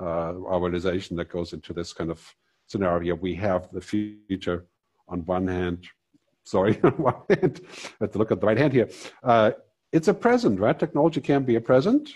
uh, 0.00 0.34
our 0.48 0.60
realization 0.60 1.16
that 1.16 1.30
goes 1.30 1.52
into 1.52 1.72
this 1.72 1.92
kind 1.92 2.10
of 2.10 2.20
scenario. 2.66 3.14
We 3.14 3.34
have 3.36 3.70
the 3.70 3.80
future 3.80 4.66
on 5.08 5.24
one 5.26 5.46
hand, 5.46 5.86
sorry, 6.44 6.80
on 6.84 6.92
one 6.92 7.22
hand, 7.28 7.60
I 8.00 8.04
have 8.04 8.12
to 8.12 8.18
look 8.18 8.32
at 8.32 8.40
the 8.40 8.46
right 8.46 8.58
hand 8.58 8.72
here. 8.72 8.88
Uh, 9.22 9.52
it's 9.92 10.08
a 10.08 10.14
present, 10.14 10.58
right? 10.58 10.78
Technology 10.78 11.20
can 11.20 11.44
be 11.44 11.56
a 11.56 11.60
present 11.60 12.10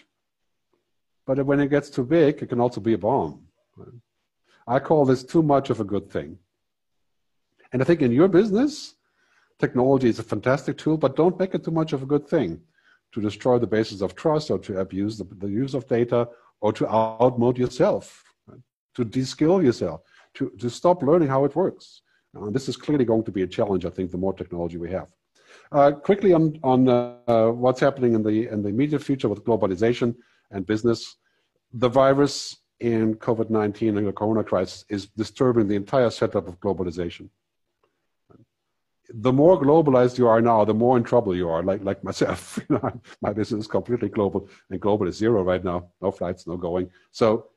but 1.26 1.44
when 1.44 1.60
it 1.60 1.68
gets 1.68 1.90
too 1.90 2.04
big, 2.04 2.42
it 2.42 2.48
can 2.48 2.60
also 2.60 2.80
be 2.80 2.94
a 2.94 2.98
bomb. 2.98 3.42
I 4.66 4.78
call 4.78 5.04
this 5.04 5.22
too 5.22 5.42
much 5.42 5.70
of 5.70 5.80
a 5.80 5.84
good 5.84 6.10
thing. 6.10 6.38
And 7.72 7.82
I 7.82 7.84
think 7.84 8.02
in 8.02 8.12
your 8.12 8.28
business, 8.28 8.94
technology 9.58 10.08
is 10.08 10.18
a 10.18 10.22
fantastic 10.22 10.78
tool, 10.78 10.96
but 10.96 11.16
don't 11.16 11.38
make 11.38 11.54
it 11.54 11.64
too 11.64 11.70
much 11.70 11.92
of 11.92 12.02
a 12.02 12.06
good 12.06 12.26
thing 12.26 12.60
to 13.12 13.20
destroy 13.20 13.58
the 13.58 13.66
basis 13.66 14.00
of 14.00 14.14
trust 14.14 14.50
or 14.50 14.58
to 14.60 14.80
abuse 14.80 15.18
the, 15.18 15.24
the 15.38 15.48
use 15.48 15.74
of 15.74 15.87
data 15.88 16.28
or 16.60 16.72
to 16.72 16.84
outmode 16.84 17.58
yourself, 17.58 18.24
to 18.94 19.04
de-skill 19.04 19.62
yourself, 19.62 20.02
to, 20.34 20.50
to 20.58 20.68
stop 20.70 21.02
learning 21.02 21.28
how 21.28 21.44
it 21.44 21.54
works. 21.54 22.02
Uh, 22.37 22.50
this 22.50 22.68
is 22.68 22.76
clearly 22.76 23.04
going 23.04 23.22
to 23.22 23.30
be 23.30 23.42
a 23.42 23.46
challenge, 23.46 23.84
I 23.84 23.90
think, 23.90 24.10
the 24.10 24.18
more 24.18 24.32
technology 24.32 24.78
we 24.78 24.90
have. 24.90 25.08
Uh, 25.70 25.92
quickly 25.92 26.32
on, 26.32 26.58
on 26.62 26.88
uh, 26.88 27.48
what's 27.50 27.80
happening 27.80 28.14
in 28.14 28.22
the, 28.22 28.48
in 28.48 28.62
the 28.62 28.68
immediate 28.68 29.02
future 29.02 29.28
with 29.28 29.44
globalization 29.44 30.14
and 30.50 30.66
business. 30.66 31.16
The 31.72 31.88
virus 31.88 32.57
in 32.80 33.14
COVID 33.14 33.50
19 33.50 33.98
and 33.98 34.07
the 34.07 34.12
corona 34.12 34.44
crisis 34.44 34.85
is 34.88 35.07
disturbing 35.07 35.68
the 35.68 35.76
entire 35.76 36.11
setup 36.11 36.48
of 36.48 36.61
globalization. 36.61 37.28
The 39.11 39.33
more 39.33 39.61
globalized 39.61 40.16
you 40.16 40.28
are 40.28 40.40
now, 40.40 40.64
the 40.64 40.74
more 40.74 40.96
in 40.96 41.04
trouble 41.04 41.37
you 41.37 41.48
are, 41.48 41.62
like, 41.62 41.85
like 41.85 42.02
myself. 42.02 42.59
You 42.68 42.76
know, 42.76 43.00
my 43.20 43.33
business 43.33 43.61
is 43.64 43.66
completely 43.66 44.09
global, 44.09 44.48
and 44.70 44.80
global 44.80 45.07
is 45.09 45.16
zero 45.16 45.42
right 45.42 45.62
now. 45.62 45.90
No 46.00 46.11
flights, 46.11 46.46
no 46.46 46.57
going. 46.57 46.90
So, 47.11 47.48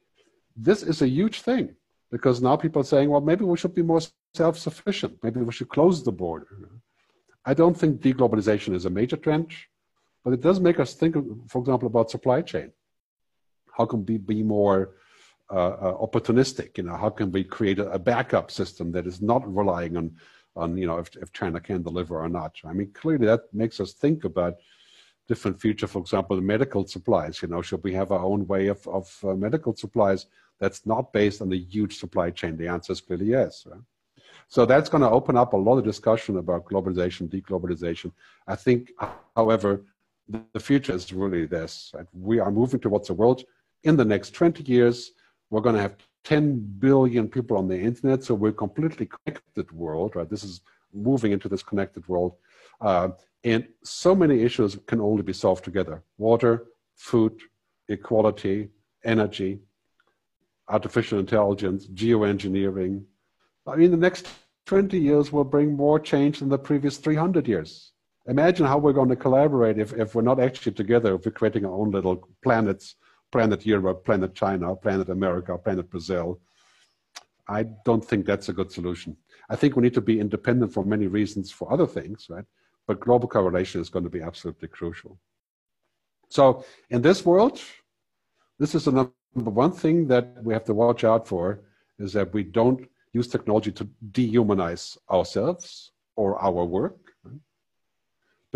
this 0.56 0.84
is 0.84 1.02
a 1.02 1.08
huge 1.08 1.42
thing 1.42 1.76
because 2.12 2.42
now 2.42 2.56
people 2.56 2.82
are 2.82 2.86
saying, 2.86 3.10
well, 3.10 3.22
maybe 3.22 3.46
we 3.46 3.58
should 3.58 3.76
be 3.76 3.82
more 3.82 4.02
self 4.34 4.58
sufficient. 4.58 5.18
Maybe 5.24 5.42
we 5.42 5.54
should 5.54 5.70
close 5.70 6.04
the 6.04 6.12
border. 6.12 6.48
I 7.46 7.54
don't 7.54 7.78
think 7.78 8.02
deglobalization 8.02 8.74
is 8.74 8.86
a 8.86 8.90
major 8.90 9.16
trend, 9.16 9.52
but 10.28 10.34
it 10.34 10.42
does 10.42 10.60
make 10.60 10.78
us 10.78 10.94
think, 10.94 11.16
for 11.48 11.60
example, 11.60 11.88
about 11.88 12.12
supply 12.12 12.42
chain 12.42 12.74
how 13.72 13.86
can 13.86 14.06
we 14.06 14.18
be 14.18 14.44
more 14.44 14.96
uh, 15.50 15.94
opportunistic. 16.06 16.78
You 16.78 16.84
know, 16.84 16.98
how 16.98 17.10
can 17.10 17.32
we 17.32 17.46
create 17.46 17.80
a, 17.80 17.90
a, 17.92 18.00
backup 18.00 18.52
system 18.52 18.92
that 18.92 19.08
is 19.08 19.22
not 19.22 19.42
relying 19.56 19.96
on, 19.96 20.18
on 20.58 20.76
you 20.76 20.86
know, 20.86 20.98
if, 20.98 21.16
if 21.16 21.32
China 21.32 21.62
can 21.62 21.82
deliver 21.82 22.22
or 22.22 22.28
not? 22.28 22.56
I 22.66 22.74
mean, 22.74 22.92
clearly 22.92 23.26
that 23.28 23.44
makes 23.54 23.80
us 23.80 23.94
think 23.94 24.26
about 24.26 24.56
different 25.30 25.62
future. 25.62 25.88
For 25.88 26.00
example, 26.00 26.36
the 26.36 26.42
medical 26.42 26.86
supplies. 26.86 27.42
You 27.42 27.48
know, 27.48 27.62
should 27.62 27.86
we 27.86 27.94
have 27.94 28.12
our 28.12 28.26
own 28.26 28.46
way 28.48 28.68
of 28.68 28.86
of 28.88 29.18
uh, 29.24 29.34
medical 29.34 29.74
supplies 29.78 30.26
that's 30.60 30.86
not 30.86 31.14
based 31.14 31.42
on 31.42 31.48
the 31.48 31.58
huge 31.58 32.00
supply 32.00 32.32
chain? 32.32 32.58
The 32.58 32.68
answer 32.68 32.92
is 32.92 33.00
clearly 33.00 33.28
yes. 33.28 33.66
Right? 33.66 33.80
So 34.50 34.66
that's 34.66 34.90
going 34.90 35.04
to 35.04 35.10
open 35.10 35.38
up 35.38 35.54
a 35.54 35.58
lot 35.58 35.78
of 35.78 35.86
discussion 35.86 36.38
about 36.38 36.66
globalization, 36.66 37.30
deglobalization. 37.30 38.12
I 38.48 38.56
think, 38.56 38.92
however, 39.36 39.86
the 40.30 40.60
future 40.60 40.94
is 40.94 41.12
really 41.14 41.46
this. 41.46 41.94
We 42.14 42.40
are 42.40 42.52
moving 42.52 42.80
towards 42.80 43.10
a 43.10 43.14
world 43.14 43.44
in 43.84 43.96
the 43.96 44.06
next 44.06 44.32
20 44.32 44.64
years. 44.64 45.12
We're 45.50 45.62
going 45.62 45.76
to 45.76 45.82
have 45.82 45.96
10 46.26 46.60
billion 46.80 47.30
people 47.30 47.58
on 47.58 47.68
the 47.68 47.80
internet, 47.80 48.24
so 48.24 48.36
we're 48.36 48.52
completely 48.52 49.08
connected 49.08 49.72
world, 49.72 50.16
right? 50.16 50.30
This 50.30 50.44
is 50.44 50.62
moving 50.94 51.32
into 51.32 51.48
this 51.48 51.64
connected 51.64 52.08
world. 52.08 52.36
Uh, 52.82 53.10
and 53.44 53.68
so 53.84 54.14
many 54.14 54.44
issues 54.44 54.78
can 54.88 55.00
only 55.00 55.24
be 55.24 55.34
solved 55.34 55.64
together. 55.64 56.04
Water, 56.18 56.66
food, 56.96 57.40
equality, 57.88 58.70
energy, 59.06 59.60
artificial 60.68 61.20
intelligence, 61.20 61.88
geoengineering, 61.88 63.04
I 63.68 63.76
mean, 63.76 63.92
the 63.92 63.98
next 63.98 64.28
20 64.66 64.98
years 64.98 65.32
will 65.32 65.44
bring 65.44 65.76
more 65.76 66.00
change 66.00 66.40
than 66.40 66.50
the 66.50 66.58
previous 66.58 66.98
300 66.98 67.48
years. 67.48 67.92
Imagine 68.28 68.66
how 68.66 68.78
we're 68.78 68.94
going 68.94 69.10
to 69.10 69.16
collaborate 69.16 69.78
if, 69.80 69.94
if 69.94 70.14
we're 70.14 70.22
not 70.22 70.40
actually 70.40 70.74
together, 70.74 71.16
if 71.16 71.26
we're 71.26 71.32
creating 71.32 71.66
our 71.66 71.72
own 71.72 71.92
little 71.92 72.28
planets, 72.44 72.96
planet 73.32 73.66
Europe, 73.66 74.06
planet 74.06 74.36
China, 74.36 74.76
planet 74.76 75.10
America, 75.10 75.58
planet 75.58 75.90
Brazil. 75.90 76.40
I 77.48 77.64
don't 77.86 78.04
think 78.04 78.26
that's 78.26 78.50
a 78.50 78.54
good 78.54 78.72
solution. 78.72 79.16
I 79.50 79.56
think 79.56 79.76
we 79.76 79.84
need 79.84 79.94
to 79.94 80.02
be 80.02 80.20
independent 80.20 80.74
for 80.74 80.84
many 80.84 81.08
reasons 81.08 81.52
for 81.52 81.72
other 81.72 81.88
things, 81.88 82.28
right? 82.30 82.44
But 82.86 83.00
global 83.00 83.30
correlation 83.30 83.80
is 83.80 83.90
going 83.90 84.04
to 84.04 84.10
be 84.10 84.22
absolutely 84.22 84.68
crucial. 84.68 85.18
So 86.30 86.66
in 86.90 87.02
this 87.02 87.26
world, 87.26 87.62
this 88.60 88.76
is 88.76 88.86
the 88.86 88.92
number 88.92 89.52
one 89.52 89.72
thing 89.72 90.08
that 90.08 90.44
we 90.44 90.54
have 90.54 90.66
to 90.66 90.74
watch 90.74 91.06
out 91.06 91.28
for 91.28 91.62
is 92.00 92.12
that 92.14 92.34
we 92.34 92.44
don't 92.44 92.90
use 93.14 93.28
technology 93.28 93.72
to 93.72 93.88
dehumanize 94.12 94.98
ourselves 95.10 95.92
or 96.18 96.38
our 96.42 96.66
work. 96.66 97.07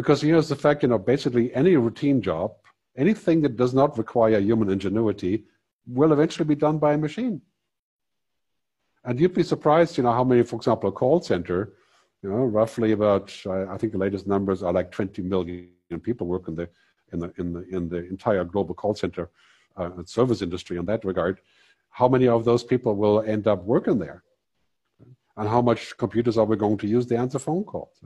Because 0.02 0.24
here's 0.24 0.50
the 0.50 0.56
fact, 0.56 0.82
you 0.82 0.90
know, 0.90 0.98
basically 0.98 1.54
any 1.54 1.76
routine 1.78 2.24
job, 2.24 2.56
anything 2.98 3.40
that 3.44 3.56
does 3.56 3.72
not 3.72 4.00
require 4.00 4.40
human 4.40 4.72
ingenuity 4.72 5.44
will 5.86 6.12
eventually 6.12 6.48
be 6.48 6.56
done 6.56 6.80
by 6.80 6.94
a 6.94 6.98
machine. 6.98 7.40
And 9.06 9.20
you'd 9.20 9.36
be 9.36 9.44
surprised, 9.44 9.98
you 9.98 10.04
know, 10.04 10.12
how 10.12 10.24
many, 10.24 10.42
for 10.42 10.56
example, 10.56 10.90
a 10.90 10.92
call 10.92 11.22
center, 11.22 11.74
you 12.24 12.32
know, 12.32 12.46
roughly 12.46 12.94
about, 12.94 13.32
I 13.48 13.78
think 13.78 13.92
the 13.92 14.00
latest 14.00 14.26
numbers 14.26 14.64
are 14.64 14.74
like 14.74 14.90
20 14.90 15.22
million 15.22 15.70
people 16.02 16.26
work 16.26 16.48
in 16.48 16.56
the, 16.56 16.68
in 17.14 17.20
the, 17.20 17.32
in 17.38 17.54
the, 17.54 17.62
in 17.70 17.88
the 17.88 18.10
entire 18.10 18.44
global 18.44 18.74
call 18.74 18.96
center 18.96 19.30
uh, 19.78 19.92
service 20.06 20.42
industry 20.42 20.78
in 20.78 20.86
that 20.88 21.06
regard. 21.06 21.42
How 21.92 22.08
many 22.08 22.28
of 22.28 22.44
those 22.44 22.64
people 22.64 22.96
will 22.96 23.22
end 23.22 23.46
up 23.46 23.64
working 23.66 24.00
there? 24.00 24.24
and 25.38 25.48
how 25.48 25.62
much 25.62 25.96
computers 25.98 26.38
are 26.38 26.46
we 26.46 26.58
going 26.58 26.78
to 26.78 26.88
use 26.88 27.06
to 27.06 27.18
answer 27.18 27.40
phone 27.40 27.64
calls. 27.64 28.02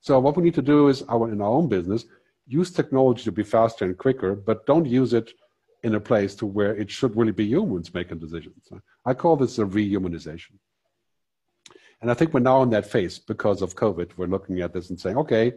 So 0.00 0.18
what 0.18 0.36
we 0.36 0.42
need 0.42 0.54
to 0.54 0.62
do 0.62 0.88
is 0.88 1.02
our, 1.08 1.30
in 1.30 1.40
our 1.40 1.50
own 1.50 1.68
business, 1.68 2.04
use 2.46 2.70
technology 2.70 3.22
to 3.24 3.32
be 3.32 3.42
faster 3.42 3.84
and 3.84 3.96
quicker, 3.96 4.34
but 4.34 4.66
don't 4.66 4.86
use 4.86 5.12
it 5.12 5.32
in 5.82 5.94
a 5.94 6.00
place 6.00 6.34
to 6.36 6.46
where 6.46 6.74
it 6.74 6.90
should 6.90 7.16
really 7.16 7.32
be 7.32 7.44
humans 7.44 7.94
making 7.94 8.18
decisions. 8.18 8.68
I 9.04 9.14
call 9.14 9.36
this 9.36 9.58
a 9.58 9.64
rehumanization. 9.64 10.54
And 12.00 12.10
I 12.10 12.14
think 12.14 12.32
we're 12.32 12.40
now 12.40 12.62
in 12.62 12.70
that 12.70 12.90
phase 12.90 13.18
because 13.18 13.60
of 13.62 13.76
COVID. 13.76 14.12
We're 14.16 14.26
looking 14.26 14.60
at 14.60 14.72
this 14.72 14.90
and 14.90 14.98
saying, 14.98 15.18
okay, 15.18 15.52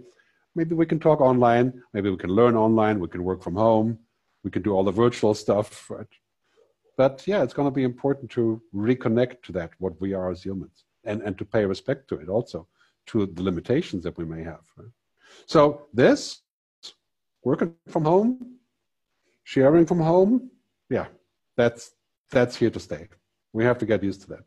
maybe 0.55 0.75
we 0.75 0.85
can 0.85 0.99
talk 0.99 1.21
online, 1.21 1.81
maybe 1.93 2.09
we 2.09 2.17
can 2.17 2.29
learn 2.29 2.55
online, 2.55 2.99
we 2.99 3.07
can 3.07 3.23
work 3.23 3.41
from 3.41 3.55
home, 3.55 3.97
we 4.43 4.51
can 4.51 4.61
do 4.61 4.73
all 4.73 4.83
the 4.83 4.91
virtual 4.91 5.33
stuff, 5.33 5.89
right? 5.89 6.07
But 6.97 7.23
yeah, 7.25 7.43
it's 7.43 7.53
going 7.53 7.67
to 7.67 7.71
be 7.71 7.83
important 7.83 8.29
to 8.31 8.61
reconnect 8.75 9.41
to 9.43 9.51
that, 9.53 9.71
what 9.79 9.99
we 9.99 10.13
are 10.13 10.29
as 10.29 10.43
humans 10.43 10.83
and, 11.05 11.21
and 11.21 11.37
to 11.37 11.45
pay 11.45 11.65
respect 11.65 12.07
to 12.09 12.15
it 12.15 12.29
also, 12.29 12.67
to 13.07 13.25
the 13.25 13.43
limitations 13.43 14.03
that 14.03 14.17
we 14.17 14.25
may 14.25 14.43
have. 14.43 14.61
So 15.45 15.87
this, 15.93 16.41
working 17.43 17.75
from 17.87 18.05
home, 18.05 18.57
sharing 19.43 19.85
from 19.85 19.99
home, 19.99 20.51
yeah, 20.89 21.07
that's 21.57 21.91
that's 22.31 22.55
here 22.55 22.69
to 22.69 22.79
stay. 22.79 23.07
We 23.51 23.63
have 23.63 23.77
to 23.79 23.85
get 23.85 24.03
used 24.03 24.21
to 24.21 24.27
that. 24.29 24.43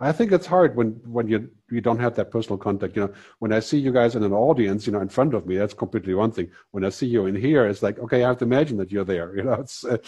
I 0.00 0.12
think 0.12 0.32
it's 0.32 0.46
hard 0.46 0.76
when 0.76 1.00
when 1.06 1.28
you 1.28 1.50
you 1.70 1.80
don't 1.80 2.00
have 2.00 2.14
that 2.16 2.30
personal 2.30 2.58
contact. 2.58 2.96
You 2.96 3.02
know, 3.02 3.12
when 3.38 3.52
I 3.52 3.60
see 3.60 3.78
you 3.78 3.92
guys 3.92 4.16
in 4.16 4.22
an 4.22 4.32
audience, 4.32 4.86
you 4.86 4.92
know, 4.92 5.00
in 5.00 5.08
front 5.08 5.34
of 5.34 5.46
me, 5.46 5.56
that's 5.56 5.74
completely 5.74 6.14
one 6.14 6.32
thing. 6.32 6.50
When 6.72 6.84
I 6.84 6.90
see 6.90 7.06
you 7.06 7.26
in 7.26 7.36
here, 7.36 7.66
it's 7.66 7.82
like, 7.82 7.98
okay, 7.98 8.24
I 8.24 8.28
have 8.28 8.38
to 8.38 8.44
imagine 8.44 8.76
that 8.78 8.90
you're 8.90 9.04
there. 9.04 9.36
You 9.36 9.44
know, 9.44 9.54
it's 9.54 9.84
uh, 9.84 9.98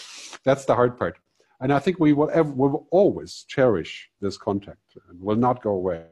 that's 0.44 0.64
the 0.64 0.74
hard 0.74 0.98
part. 0.98 1.18
And 1.60 1.72
I 1.72 1.78
think 1.78 1.98
we 1.98 2.12
will, 2.12 2.30
ever, 2.32 2.50
we 2.50 2.68
will 2.68 2.86
always 2.90 3.44
cherish 3.48 4.10
this 4.20 4.36
contact 4.36 4.96
and 5.08 5.20
will 5.20 5.36
not 5.36 5.62
go 5.62 5.70
away. 5.70 6.04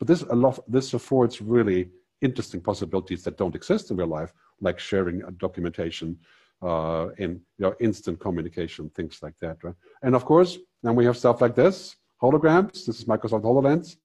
But 0.00 0.08
this, 0.08 0.22
a 0.22 0.34
lot, 0.34 0.58
this 0.66 0.94
affords 0.94 1.40
really 1.42 1.90
interesting 2.22 2.60
possibilities 2.60 3.22
that 3.24 3.36
don't 3.36 3.54
exist 3.54 3.90
in 3.90 3.98
real 3.98 4.08
life, 4.08 4.32
like 4.60 4.78
sharing 4.78 5.20
documentation 5.36 6.18
uh, 6.62 7.08
in 7.18 7.32
you 7.58 7.66
know, 7.66 7.74
instant 7.80 8.18
communication, 8.18 8.90
things 8.96 9.20
like 9.22 9.38
that. 9.40 9.62
Right? 9.62 9.74
And 10.02 10.14
of 10.14 10.24
course, 10.24 10.58
then 10.82 10.96
we 10.96 11.04
have 11.04 11.18
stuff 11.18 11.42
like 11.42 11.54
this, 11.54 11.96
holograms. 12.20 12.86
This 12.86 12.98
is 12.98 13.04
Microsoft 13.04 13.42
HoloLens. 13.42 13.96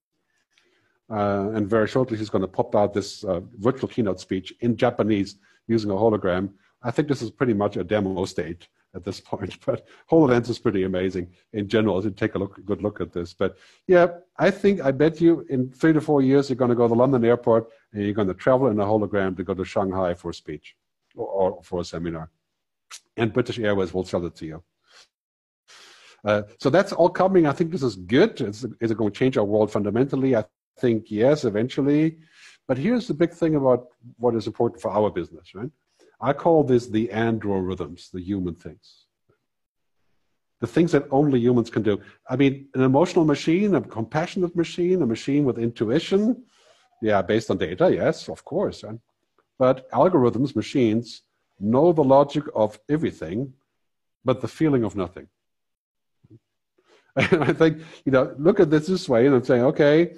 Uh, 1.09 1.55
and 1.55 1.69
very 1.69 1.87
shortly, 1.87 2.17
he's 2.17 2.29
going 2.29 2.41
to 2.41 2.47
pop 2.47 2.75
out 2.75 2.93
this 2.93 3.23
uh, 3.23 3.39
virtual 3.59 3.87
keynote 3.87 4.19
speech 4.19 4.53
in 4.59 4.75
Japanese 4.75 5.37
using 5.67 5.91
a 5.91 5.93
hologram. 5.93 6.49
I 6.83 6.91
think 6.91 7.07
this 7.07 7.21
is 7.21 7.31
pretty 7.31 7.53
much 7.53 7.77
a 7.77 7.83
demo 7.83 8.25
state 8.25 8.67
at 8.95 9.03
this 9.03 9.19
point. 9.19 9.57
But 9.65 9.87
HoloLens 10.09 10.49
is 10.49 10.59
pretty 10.59 10.83
amazing 10.83 11.27
in 11.53 11.67
general. 11.67 12.01
To 12.01 12.11
take 12.11 12.35
a 12.35 12.39
look, 12.39 12.63
good 12.65 12.81
look 12.81 13.01
at 13.01 13.11
this. 13.11 13.33
But 13.33 13.57
yeah, 13.87 14.07
I 14.37 14.49
think 14.51 14.81
I 14.81 14.91
bet 14.91 15.21
you 15.21 15.45
in 15.49 15.71
three 15.71 15.93
to 15.93 16.01
four 16.01 16.21
years 16.21 16.49
you're 16.49 16.55
going 16.55 16.69
to 16.69 16.75
go 16.75 16.85
to 16.85 16.89
the 16.89 16.95
London 16.95 17.25
airport 17.25 17.69
and 17.91 18.03
you're 18.03 18.13
going 18.13 18.27
to 18.27 18.33
travel 18.33 18.67
in 18.67 18.79
a 18.79 18.85
hologram 18.85 19.35
to 19.37 19.43
go 19.43 19.53
to 19.53 19.65
Shanghai 19.65 20.13
for 20.13 20.29
a 20.29 20.33
speech 20.33 20.75
or, 21.15 21.27
or 21.27 21.63
for 21.63 21.81
a 21.81 21.85
seminar, 21.85 22.29
and 23.17 23.33
British 23.33 23.59
Airways 23.59 23.93
will 23.93 24.05
sell 24.05 24.25
it 24.25 24.35
to 24.35 24.45
you. 24.45 24.63
Uh, 26.23 26.41
so 26.59 26.69
that's 26.71 26.91
all 26.91 27.09
coming. 27.09 27.45
I 27.45 27.51
think 27.51 27.71
this 27.71 27.83
is 27.83 27.95
good. 27.95 28.41
Is, 28.41 28.65
is 28.81 28.91
it 28.91 28.97
going 28.97 29.11
to 29.11 29.19
change 29.19 29.37
our 29.37 29.45
world 29.45 29.71
fundamentally? 29.71 30.35
I 30.35 30.43
think 30.79 31.05
yes, 31.09 31.45
eventually. 31.45 32.17
But 32.67 32.79
here's 32.79 33.07
the 33.07 33.13
big 33.13 33.31
thing 33.31 33.55
about 33.55 33.87
what 34.17 34.35
is 34.35 34.47
important 34.47 34.81
for 34.81 34.89
our 34.91 35.11
business, 35.11 35.53
right? 35.53 35.69
I 36.21 36.33
call 36.33 36.63
this 36.63 36.87
the 36.87 37.09
androrithms, 37.09 38.11
the 38.11 38.21
human 38.21 38.55
things. 38.55 39.05
The 40.61 40.67
things 40.67 40.91
that 40.93 41.07
only 41.11 41.39
humans 41.39 41.69
can 41.69 41.83
do. 41.83 41.99
I 42.29 42.35
mean, 42.35 42.67
an 42.73 42.81
emotional 42.81 43.25
machine, 43.25 43.75
a 43.75 43.81
compassionate 43.81 44.55
machine, 44.55 45.01
a 45.01 45.05
machine 45.05 45.43
with 45.43 45.59
intuition, 45.59 46.43
yeah, 47.01 47.21
based 47.21 47.51
on 47.51 47.57
data, 47.57 47.93
yes, 47.93 48.29
of 48.29 48.43
course. 48.45 48.83
But 49.59 49.89
algorithms, 49.91 50.55
machines, 50.55 51.23
know 51.59 51.91
the 51.93 52.03
logic 52.03 52.45
of 52.55 52.79
everything, 52.89 53.53
but 54.23 54.41
the 54.41 54.47
feeling 54.47 54.83
of 54.83 54.95
nothing. 54.95 55.27
And 57.31 57.43
I 57.45 57.53
think, 57.53 57.81
you 58.03 58.11
know, 58.11 58.35
look 58.37 58.59
at 58.59 58.69
this 58.69 58.87
this 58.87 59.07
way, 59.07 59.25
and 59.25 59.35
I'm 59.35 59.43
saying, 59.43 59.63
okay, 59.63 60.15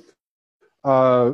uh, 0.83 1.33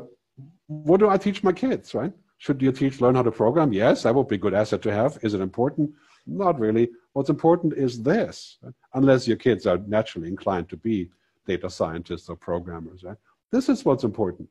what 0.68 1.00
do 1.00 1.08
I 1.08 1.18
teach 1.18 1.42
my 1.44 1.54
kids, 1.54 1.94
right? 1.94 2.12
Should 2.38 2.62
you 2.62 2.72
teach 2.72 3.00
learn 3.00 3.16
how 3.16 3.24
to 3.24 3.32
program? 3.32 3.72
Yes, 3.72 4.04
that 4.04 4.14
would 4.14 4.28
be 4.28 4.36
a 4.36 4.40
good 4.40 4.54
asset 4.54 4.82
to 4.84 4.94
have. 4.94 5.18
Is 5.22 5.34
it 5.34 5.42
important? 5.42 5.92
Not 6.26 6.60
really. 6.60 6.90
What's 7.14 7.30
important 7.30 7.74
is 7.74 8.02
this, 8.02 8.58
unless 8.94 9.28
your 9.28 9.38
kids 9.38 9.66
are 9.66 9.78
naturally 9.78 10.28
inclined 10.28 10.70
to 10.70 10.78
be 10.78 11.10
data 11.46 11.70
scientists 11.70 12.30
or 12.30 12.36
programmers. 12.36 13.04
Right? 13.04 13.18
This 13.52 13.70
is 13.70 13.86
what's 13.86 14.04
important, 14.04 14.50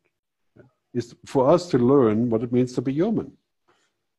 is 0.95 1.15
for 1.27 1.51
us 1.51 1.69
to 1.71 1.79
learn 1.79 2.31
what 2.31 2.43
it 2.43 2.53
means 2.53 2.73
to 2.75 2.83
be 2.83 2.93
human. 2.93 3.33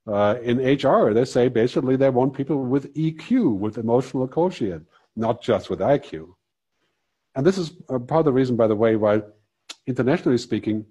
Uh, 0.06 0.36
in 0.44 0.58
HR, 0.58 1.14
they 1.14 1.24
say 1.24 1.48
basically 1.48 1.96
they 1.96 2.10
want 2.10 2.34
people 2.34 2.66
with 2.66 2.94
EQ, 2.94 3.58
with 3.58 3.78
emotional 3.78 4.28
quotient, 4.28 4.86
not 5.16 5.42
just 5.42 5.70
with 5.70 5.80
IQ. 5.80 6.34
And 7.36 7.46
this 7.46 7.58
is 7.58 7.70
part 7.88 8.20
of 8.20 8.26
the 8.26 8.34
reason, 8.34 8.56
by 8.56 8.68
the 8.68 8.76
way, 8.76 8.96
why 8.96 9.22
internationally 9.88 10.38
speaking, 10.38 10.86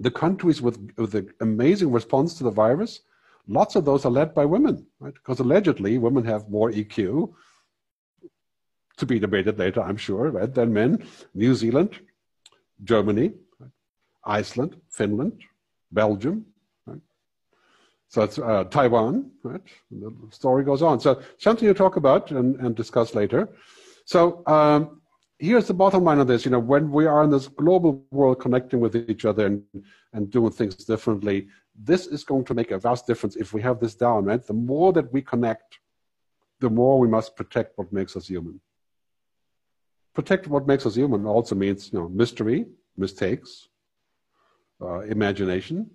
the 0.00 0.10
countries 0.10 0.60
with, 0.60 0.78
with 0.96 1.12
the 1.12 1.28
amazing 1.40 1.90
response 1.90 2.34
to 2.34 2.44
the 2.44 2.50
virus, 2.50 3.00
lots 3.48 3.76
of 3.76 3.84
those 3.84 4.04
are 4.04 4.10
led 4.10 4.34
by 4.34 4.44
women, 4.44 4.86
right? 5.00 5.14
Because 5.14 5.40
allegedly 5.40 5.98
women 5.98 6.24
have 6.24 6.48
more 6.48 6.70
EQ, 6.70 7.32
to 8.96 9.06
be 9.06 9.18
debated 9.18 9.58
later, 9.58 9.82
I'm 9.82 9.96
sure, 9.96 10.30
right, 10.30 10.52
than 10.52 10.72
men. 10.72 11.06
New 11.34 11.54
Zealand, 11.54 12.00
Germany, 12.82 13.32
right? 13.58 13.70
Iceland, 14.24 14.80
Finland, 14.90 15.42
Belgium, 15.92 16.46
right? 16.86 17.00
So 18.08 18.22
it's 18.22 18.38
uh, 18.38 18.64
Taiwan, 18.64 19.30
right? 19.42 19.60
The 19.90 20.12
story 20.30 20.64
goes 20.64 20.82
on. 20.82 21.00
So 21.00 21.20
something 21.38 21.68
to 21.68 21.74
talk 21.74 21.96
about 21.96 22.30
and, 22.30 22.56
and 22.56 22.74
discuss 22.74 23.14
later. 23.14 23.48
So 24.06 24.42
um, 24.46 25.02
here's 25.38 25.66
the 25.66 25.74
bottom 25.74 26.04
line 26.04 26.18
of 26.18 26.26
this. 26.26 26.44
You 26.44 26.50
know, 26.50 26.58
when 26.58 26.90
we 26.90 27.06
are 27.06 27.22
in 27.22 27.30
this 27.30 27.48
global 27.48 28.04
world 28.10 28.40
connecting 28.40 28.80
with 28.80 28.96
each 28.96 29.24
other 29.24 29.46
and, 29.46 29.62
and 30.12 30.30
doing 30.30 30.50
things 30.50 30.76
differently, 30.76 31.48
this 31.74 32.06
is 32.06 32.24
going 32.24 32.44
to 32.46 32.54
make 32.54 32.70
a 32.70 32.78
vast 32.78 33.06
difference 33.06 33.36
if 33.36 33.52
we 33.52 33.60
have 33.62 33.80
this 33.80 33.94
down, 33.94 34.24
right? 34.24 34.44
The 34.44 34.54
more 34.54 34.92
that 34.94 35.12
we 35.12 35.22
connect, 35.22 35.78
the 36.60 36.70
more 36.70 36.98
we 36.98 37.08
must 37.08 37.36
protect 37.36 37.76
what 37.76 37.92
makes 37.92 38.16
us 38.16 38.26
human. 38.26 38.60
Protect 40.14 40.46
what 40.48 40.66
makes 40.66 40.86
us 40.86 40.94
human 40.94 41.26
also 41.26 41.54
means, 41.54 41.92
you 41.92 41.98
know, 41.98 42.08
mystery, 42.08 42.64
mistakes, 42.96 43.68
uh, 44.80 45.00
imagination, 45.00 45.90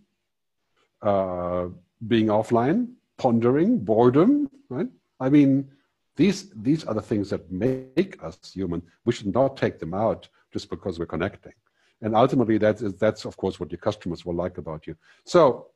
uh, 1.01 1.67
being 2.07 2.27
offline, 2.27 2.93
pondering, 3.17 3.79
boredom, 3.79 4.49
right? 4.69 4.87
I 5.19 5.29
mean, 5.29 5.71
these, 6.15 6.49
these 6.49 6.83
are 6.83 6.93
the 6.93 7.01
things 7.01 7.29
that 7.29 7.51
make 7.51 8.17
us 8.21 8.37
human. 8.53 8.81
We 9.05 9.13
should 9.13 9.33
not 9.33 9.57
take 9.57 9.79
them 9.79 9.93
out 9.93 10.27
just 10.51 10.69
because 10.69 10.99
we're 10.99 11.05
connecting. 11.05 11.53
And 12.01 12.15
ultimately, 12.15 12.57
that's, 12.57 12.81
that's 12.99 13.25
of 13.25 13.37
course 13.37 13.59
what 13.59 13.71
your 13.71 13.79
customers 13.79 14.25
will 14.25 14.35
like 14.35 14.57
about 14.57 14.87
you. 14.87 14.95
So 15.25 15.67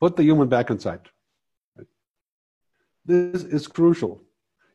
put 0.00 0.16
the 0.16 0.24
human 0.24 0.48
back 0.48 0.70
inside. 0.70 1.08
This 3.04 3.44
is 3.44 3.66
crucial. 3.66 4.22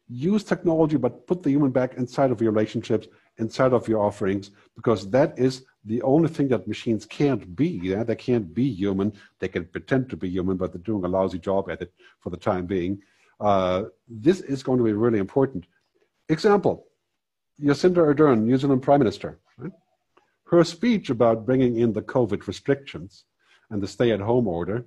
Use 0.09 0.43
technology, 0.43 0.97
but 0.97 1.27
put 1.27 1.43
the 1.43 1.51
human 1.51 1.71
back 1.71 1.95
inside 1.95 2.31
of 2.31 2.41
your 2.41 2.51
relationships, 2.51 3.07
inside 3.37 3.73
of 3.73 3.87
your 3.87 4.01
offerings, 4.03 4.51
because 4.75 5.09
that 5.11 5.37
is 5.37 5.65
the 5.85 6.01
only 6.01 6.29
thing 6.29 6.47
that 6.47 6.67
machines 6.67 7.05
can't 7.05 7.55
be. 7.55 7.79
Yeah? 7.83 8.03
They 8.03 8.15
can't 8.15 8.53
be 8.53 8.69
human. 8.69 9.13
They 9.39 9.49
can 9.49 9.65
pretend 9.65 10.09
to 10.09 10.17
be 10.17 10.29
human, 10.29 10.57
but 10.57 10.71
they're 10.71 10.81
doing 10.81 11.05
a 11.05 11.07
lousy 11.07 11.39
job 11.39 11.69
at 11.69 11.81
it 11.81 11.93
for 12.19 12.31
the 12.31 12.37
time 12.37 12.65
being. 12.65 13.01
Uh, 13.43 13.83
this 14.07 14.39
is 14.39 14.63
going 14.63 14.77
to 14.77 14.85
be 14.85 14.93
really 14.93 15.19
important. 15.19 15.65
Example, 16.29 16.87
Jacinda 17.61 17.97
Ardern, 17.97 18.43
New 18.43 18.57
Zealand 18.57 18.81
Prime 18.81 18.99
Minister. 18.99 19.37
Right? 19.57 19.73
Her 20.45 20.63
speech 20.63 21.09
about 21.09 21.45
bringing 21.45 21.77
in 21.77 21.91
the 21.91 22.01
COVID 22.01 22.47
restrictions 22.47 23.25
and 23.69 23.83
the 23.83 23.87
stay-at-home 23.87 24.47
order 24.47 24.85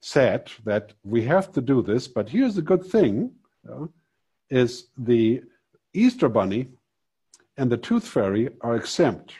said 0.00 0.48
that 0.64 0.92
we 1.02 1.22
have 1.24 1.50
to 1.52 1.60
do 1.60 1.82
this, 1.82 2.06
but 2.06 2.28
here's 2.28 2.54
the 2.54 2.62
good 2.62 2.84
thing, 2.86 3.32
uh, 3.68 3.86
is 4.48 4.86
the 4.96 5.42
Easter 5.92 6.28
Bunny 6.28 6.68
and 7.56 7.68
the 7.68 7.76
Tooth 7.76 8.06
Fairy 8.06 8.48
are 8.60 8.76
exempt 8.76 9.34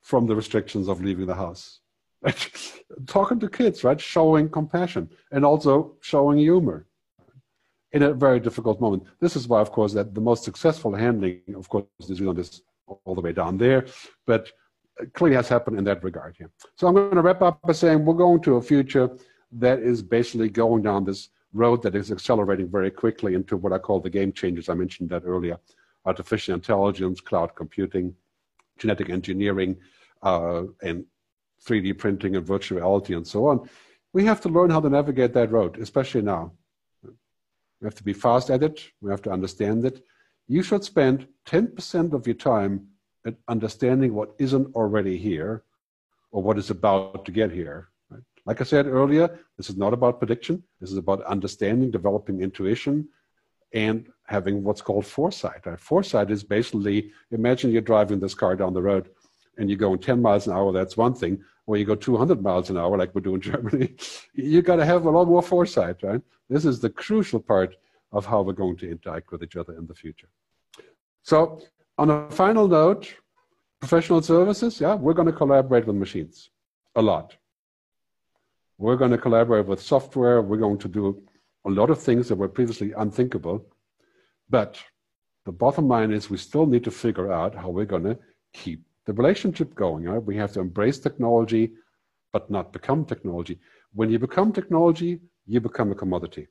from 0.00 0.26
the 0.26 0.34
restrictions 0.34 0.88
of 0.88 1.02
leaving 1.02 1.26
the 1.26 1.34
house. 1.34 1.80
Talking 3.06 3.38
to 3.40 3.48
kids, 3.50 3.84
right? 3.84 4.00
Showing 4.00 4.48
compassion 4.48 5.10
and 5.30 5.44
also 5.44 5.96
showing 6.00 6.38
humor 6.38 6.87
in 7.92 8.02
a 8.02 8.12
very 8.12 8.40
difficult 8.40 8.80
moment. 8.80 9.04
This 9.20 9.36
is 9.36 9.48
why, 9.48 9.60
of 9.60 9.72
course, 9.72 9.92
that 9.94 10.14
the 10.14 10.20
most 10.20 10.44
successful 10.44 10.94
handling, 10.94 11.40
of 11.56 11.68
course, 11.68 11.86
New 12.08 12.14
Zealand 12.14 12.38
is 12.38 12.62
all 13.04 13.14
the 13.14 13.20
way 13.20 13.32
down 13.32 13.56
there, 13.56 13.86
but 14.26 14.50
clearly 15.14 15.36
has 15.36 15.48
happened 15.48 15.78
in 15.78 15.84
that 15.84 16.02
regard 16.02 16.34
here. 16.36 16.50
So 16.76 16.86
I'm 16.86 16.94
going 16.94 17.14
to 17.14 17.22
wrap 17.22 17.42
up 17.42 17.60
by 17.62 17.72
saying 17.72 18.04
we're 18.04 18.14
going 18.14 18.42
to 18.42 18.56
a 18.56 18.62
future 18.62 19.10
that 19.52 19.78
is 19.78 20.02
basically 20.02 20.48
going 20.48 20.82
down 20.82 21.04
this 21.04 21.30
road 21.52 21.82
that 21.82 21.94
is 21.94 22.12
accelerating 22.12 22.68
very 22.68 22.90
quickly 22.90 23.34
into 23.34 23.56
what 23.56 23.72
I 23.72 23.78
call 23.78 24.00
the 24.00 24.10
game 24.10 24.32
changers. 24.32 24.68
I 24.68 24.74
mentioned 24.74 25.08
that 25.10 25.22
earlier. 25.24 25.58
Artificial 26.04 26.54
intelligence, 26.54 27.20
cloud 27.20 27.54
computing, 27.54 28.14
genetic 28.78 29.08
engineering, 29.10 29.76
uh, 30.22 30.64
and 30.82 31.04
3D 31.64 31.96
printing 31.98 32.36
and 32.36 32.46
virtual 32.46 32.78
reality 32.78 33.14
and 33.14 33.26
so 33.26 33.46
on. 33.46 33.68
We 34.12 34.24
have 34.24 34.40
to 34.42 34.48
learn 34.48 34.70
how 34.70 34.80
to 34.80 34.88
navigate 34.88 35.32
that 35.34 35.50
road, 35.50 35.78
especially 35.78 36.22
now. 36.22 36.52
We 37.80 37.86
have 37.86 37.94
to 37.96 38.04
be 38.04 38.12
fast 38.12 38.50
at 38.50 38.62
it. 38.62 38.80
We 39.00 39.10
have 39.10 39.22
to 39.22 39.30
understand 39.30 39.84
it. 39.84 40.04
You 40.48 40.62
should 40.62 40.84
spend 40.84 41.26
10% 41.46 42.12
of 42.12 42.26
your 42.26 42.34
time 42.34 42.88
at 43.26 43.36
understanding 43.48 44.14
what 44.14 44.34
isn't 44.38 44.74
already 44.74 45.16
here 45.16 45.64
or 46.30 46.42
what 46.42 46.58
is 46.58 46.70
about 46.70 47.24
to 47.26 47.32
get 47.32 47.50
here. 47.50 47.88
Right? 48.10 48.22
Like 48.46 48.60
I 48.60 48.64
said 48.64 48.86
earlier, 48.86 49.38
this 49.56 49.70
is 49.70 49.76
not 49.76 49.92
about 49.92 50.18
prediction. 50.18 50.62
This 50.80 50.90
is 50.90 50.96
about 50.96 51.22
understanding, 51.24 51.90
developing 51.90 52.40
intuition, 52.40 53.08
and 53.72 54.08
having 54.26 54.64
what's 54.64 54.82
called 54.82 55.06
foresight. 55.06 55.66
Right? 55.66 55.80
Foresight 55.80 56.30
is 56.30 56.42
basically 56.42 57.12
imagine 57.30 57.70
you're 57.70 57.82
driving 57.82 58.20
this 58.20 58.34
car 58.34 58.56
down 58.56 58.72
the 58.72 58.82
road 58.82 59.10
and 59.58 59.68
you're 59.68 59.78
going 59.78 59.98
10 59.98 60.22
miles 60.22 60.46
an 60.46 60.54
hour, 60.54 60.72
that's 60.72 60.96
one 60.96 61.14
thing. 61.14 61.42
Or 61.66 61.76
you 61.76 61.84
go 61.84 61.94
200 61.94 62.42
miles 62.42 62.70
an 62.70 62.78
hour, 62.78 62.96
like 62.96 63.14
we 63.14 63.20
do 63.20 63.34
in 63.34 63.40
Germany, 63.50 63.94
you 64.32 64.62
got 64.62 64.76
to 64.76 64.86
have 64.86 65.04
a 65.04 65.10
lot 65.10 65.26
more 65.26 65.42
foresight, 65.42 66.02
right? 66.02 66.22
This 66.48 66.64
is 66.64 66.80
the 66.80 66.90
crucial 66.90 67.40
part 67.40 67.76
of 68.12 68.24
how 68.24 68.40
we're 68.40 68.54
going 68.54 68.76
to 68.78 68.90
interact 68.90 69.30
with 69.32 69.42
each 69.42 69.56
other 69.56 69.76
in 69.76 69.86
the 69.86 69.94
future. 69.94 70.28
So, 71.22 71.60
on 71.98 72.10
a 72.10 72.30
final 72.30 72.66
note, 72.68 73.12
professional 73.80 74.22
services, 74.22 74.80
yeah, 74.80 74.94
we're 74.94 75.12
going 75.12 75.26
to 75.26 75.32
collaborate 75.32 75.86
with 75.86 75.96
machines 75.96 76.50
a 76.94 77.02
lot. 77.02 77.36
We're 78.78 78.96
going 78.96 79.10
to 79.10 79.18
collaborate 79.18 79.66
with 79.66 79.82
software. 79.82 80.40
We're 80.40 80.56
going 80.56 80.78
to 80.78 80.88
do 80.88 81.22
a 81.64 81.70
lot 81.70 81.90
of 81.90 82.00
things 82.00 82.28
that 82.28 82.36
were 82.36 82.48
previously 82.48 82.92
unthinkable. 82.92 83.66
But 84.48 84.78
the 85.44 85.52
bottom 85.52 85.88
line 85.88 86.12
is 86.12 86.30
we 86.30 86.38
still 86.38 86.66
need 86.66 86.84
to 86.84 86.90
figure 86.90 87.32
out 87.32 87.54
how 87.54 87.68
we're 87.68 87.84
going 87.84 88.04
to 88.04 88.18
keep 88.52 88.82
the 89.08 89.14
relationship 89.14 89.74
going. 89.74 90.04
Right? 90.04 90.22
We 90.22 90.36
have 90.36 90.52
to 90.52 90.60
embrace 90.60 90.98
technology, 90.98 91.72
but 92.34 92.50
not 92.50 92.72
become 92.72 93.06
technology. 93.06 93.58
When 93.94 94.10
you 94.10 94.18
become 94.18 94.52
technology, 94.52 95.20
you 95.46 95.60
become 95.60 95.90
a 95.90 95.94
commodity. 95.94 96.46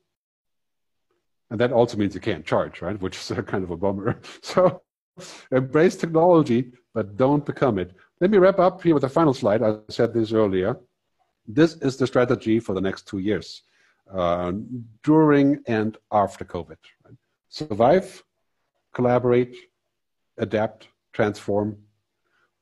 And 1.51 1.59
that 1.61 1.71
also 1.71 1.95
means 1.97 2.15
you 2.15 2.19
can't 2.19 2.45
charge, 2.45 2.81
right? 2.81 2.99
Which 2.99 3.15
is 3.15 3.31
kind 3.45 3.63
of 3.63 3.71
a 3.71 3.77
bummer. 3.77 4.19
So 4.41 4.81
embrace 5.51 5.95
technology, 5.95 6.71
but 6.95 7.15
don't 7.15 7.45
become 7.45 7.77
it. 7.79 7.91
Let 8.19 8.31
me 8.31 8.39
wrap 8.39 8.59
up 8.59 8.81
here 8.81 8.95
with 8.95 9.03
a 9.03 9.15
final 9.17 9.33
slide. 9.33 9.61
I 9.63 9.77
said 9.89 10.13
this 10.13 10.33
earlier. 10.33 10.77
This 11.47 11.75
is 11.87 11.95
the 11.95 12.07
strategy 12.07 12.59
for 12.59 12.73
the 12.73 12.81
next 12.81 13.07
two 13.07 13.19
years, 13.19 13.61
uh, 14.11 14.51
during 15.03 15.61
and 15.67 15.97
after 16.11 16.43
COVID. 16.43 16.77
Survive, 17.49 18.23
collaborate, 18.93 19.55
adapt, 20.37 20.89
transform, 21.13 21.77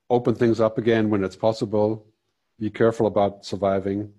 open 0.10 0.36
things 0.36 0.60
up 0.60 0.78
again 0.78 1.10
when 1.10 1.24
it's 1.24 1.36
possible. 1.36 2.06
Be 2.60 2.70
careful 2.70 3.08
about 3.08 3.46
surviving. 3.46 4.14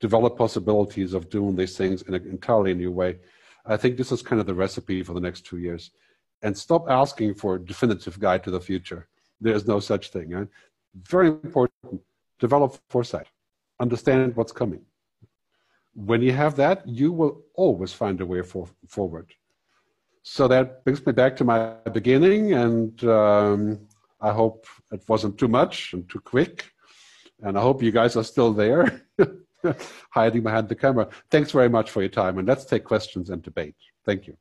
Develop 0.00 0.36
possibilities 0.36 1.14
of 1.14 1.30
doing 1.30 1.56
these 1.56 1.76
things 1.76 2.02
in 2.02 2.14
an 2.14 2.26
entirely 2.28 2.74
new 2.74 2.90
way. 2.90 3.18
I 3.64 3.76
think 3.76 3.96
this 3.96 4.12
is 4.12 4.22
kind 4.22 4.40
of 4.40 4.46
the 4.46 4.54
recipe 4.54 5.02
for 5.02 5.14
the 5.14 5.20
next 5.20 5.46
two 5.46 5.58
years. 5.58 5.90
And 6.42 6.56
stop 6.56 6.84
asking 6.90 7.34
for 7.34 7.54
a 7.54 7.64
definitive 7.64 8.20
guide 8.20 8.44
to 8.44 8.50
the 8.50 8.60
future. 8.60 9.08
There's 9.40 9.66
no 9.66 9.80
such 9.80 10.10
thing. 10.10 10.30
Right? 10.30 10.48
Very 10.94 11.28
important. 11.28 12.02
Develop 12.38 12.78
foresight. 12.90 13.28
Understand 13.80 14.36
what's 14.36 14.52
coming. 14.52 14.82
When 15.94 16.20
you 16.20 16.32
have 16.32 16.56
that, 16.56 16.86
you 16.86 17.12
will 17.12 17.42
always 17.54 17.92
find 17.92 18.20
a 18.20 18.26
way 18.26 18.42
for, 18.42 18.68
forward. 18.88 19.32
So 20.22 20.48
that 20.48 20.84
brings 20.84 21.04
me 21.06 21.12
back 21.12 21.36
to 21.36 21.44
my 21.44 21.74
beginning, 21.92 22.54
and 22.54 23.04
um, 23.04 23.80
I 24.20 24.32
hope 24.32 24.66
it 24.92 25.02
wasn't 25.08 25.38
too 25.38 25.48
much 25.48 25.92
and 25.92 26.08
too 26.08 26.20
quick. 26.20 26.70
And 27.42 27.58
I 27.58 27.60
hope 27.60 27.82
you 27.82 27.90
guys 27.90 28.16
are 28.16 28.24
still 28.24 28.52
there, 28.52 29.02
hiding 30.10 30.42
behind 30.42 30.68
the 30.68 30.74
camera. 30.74 31.08
Thanks 31.30 31.50
very 31.50 31.68
much 31.68 31.90
for 31.90 32.00
your 32.00 32.10
time. 32.10 32.38
And 32.38 32.48
let's 32.48 32.64
take 32.64 32.84
questions 32.84 33.30
and 33.30 33.42
debate. 33.42 33.76
Thank 34.04 34.26
you. 34.26 34.36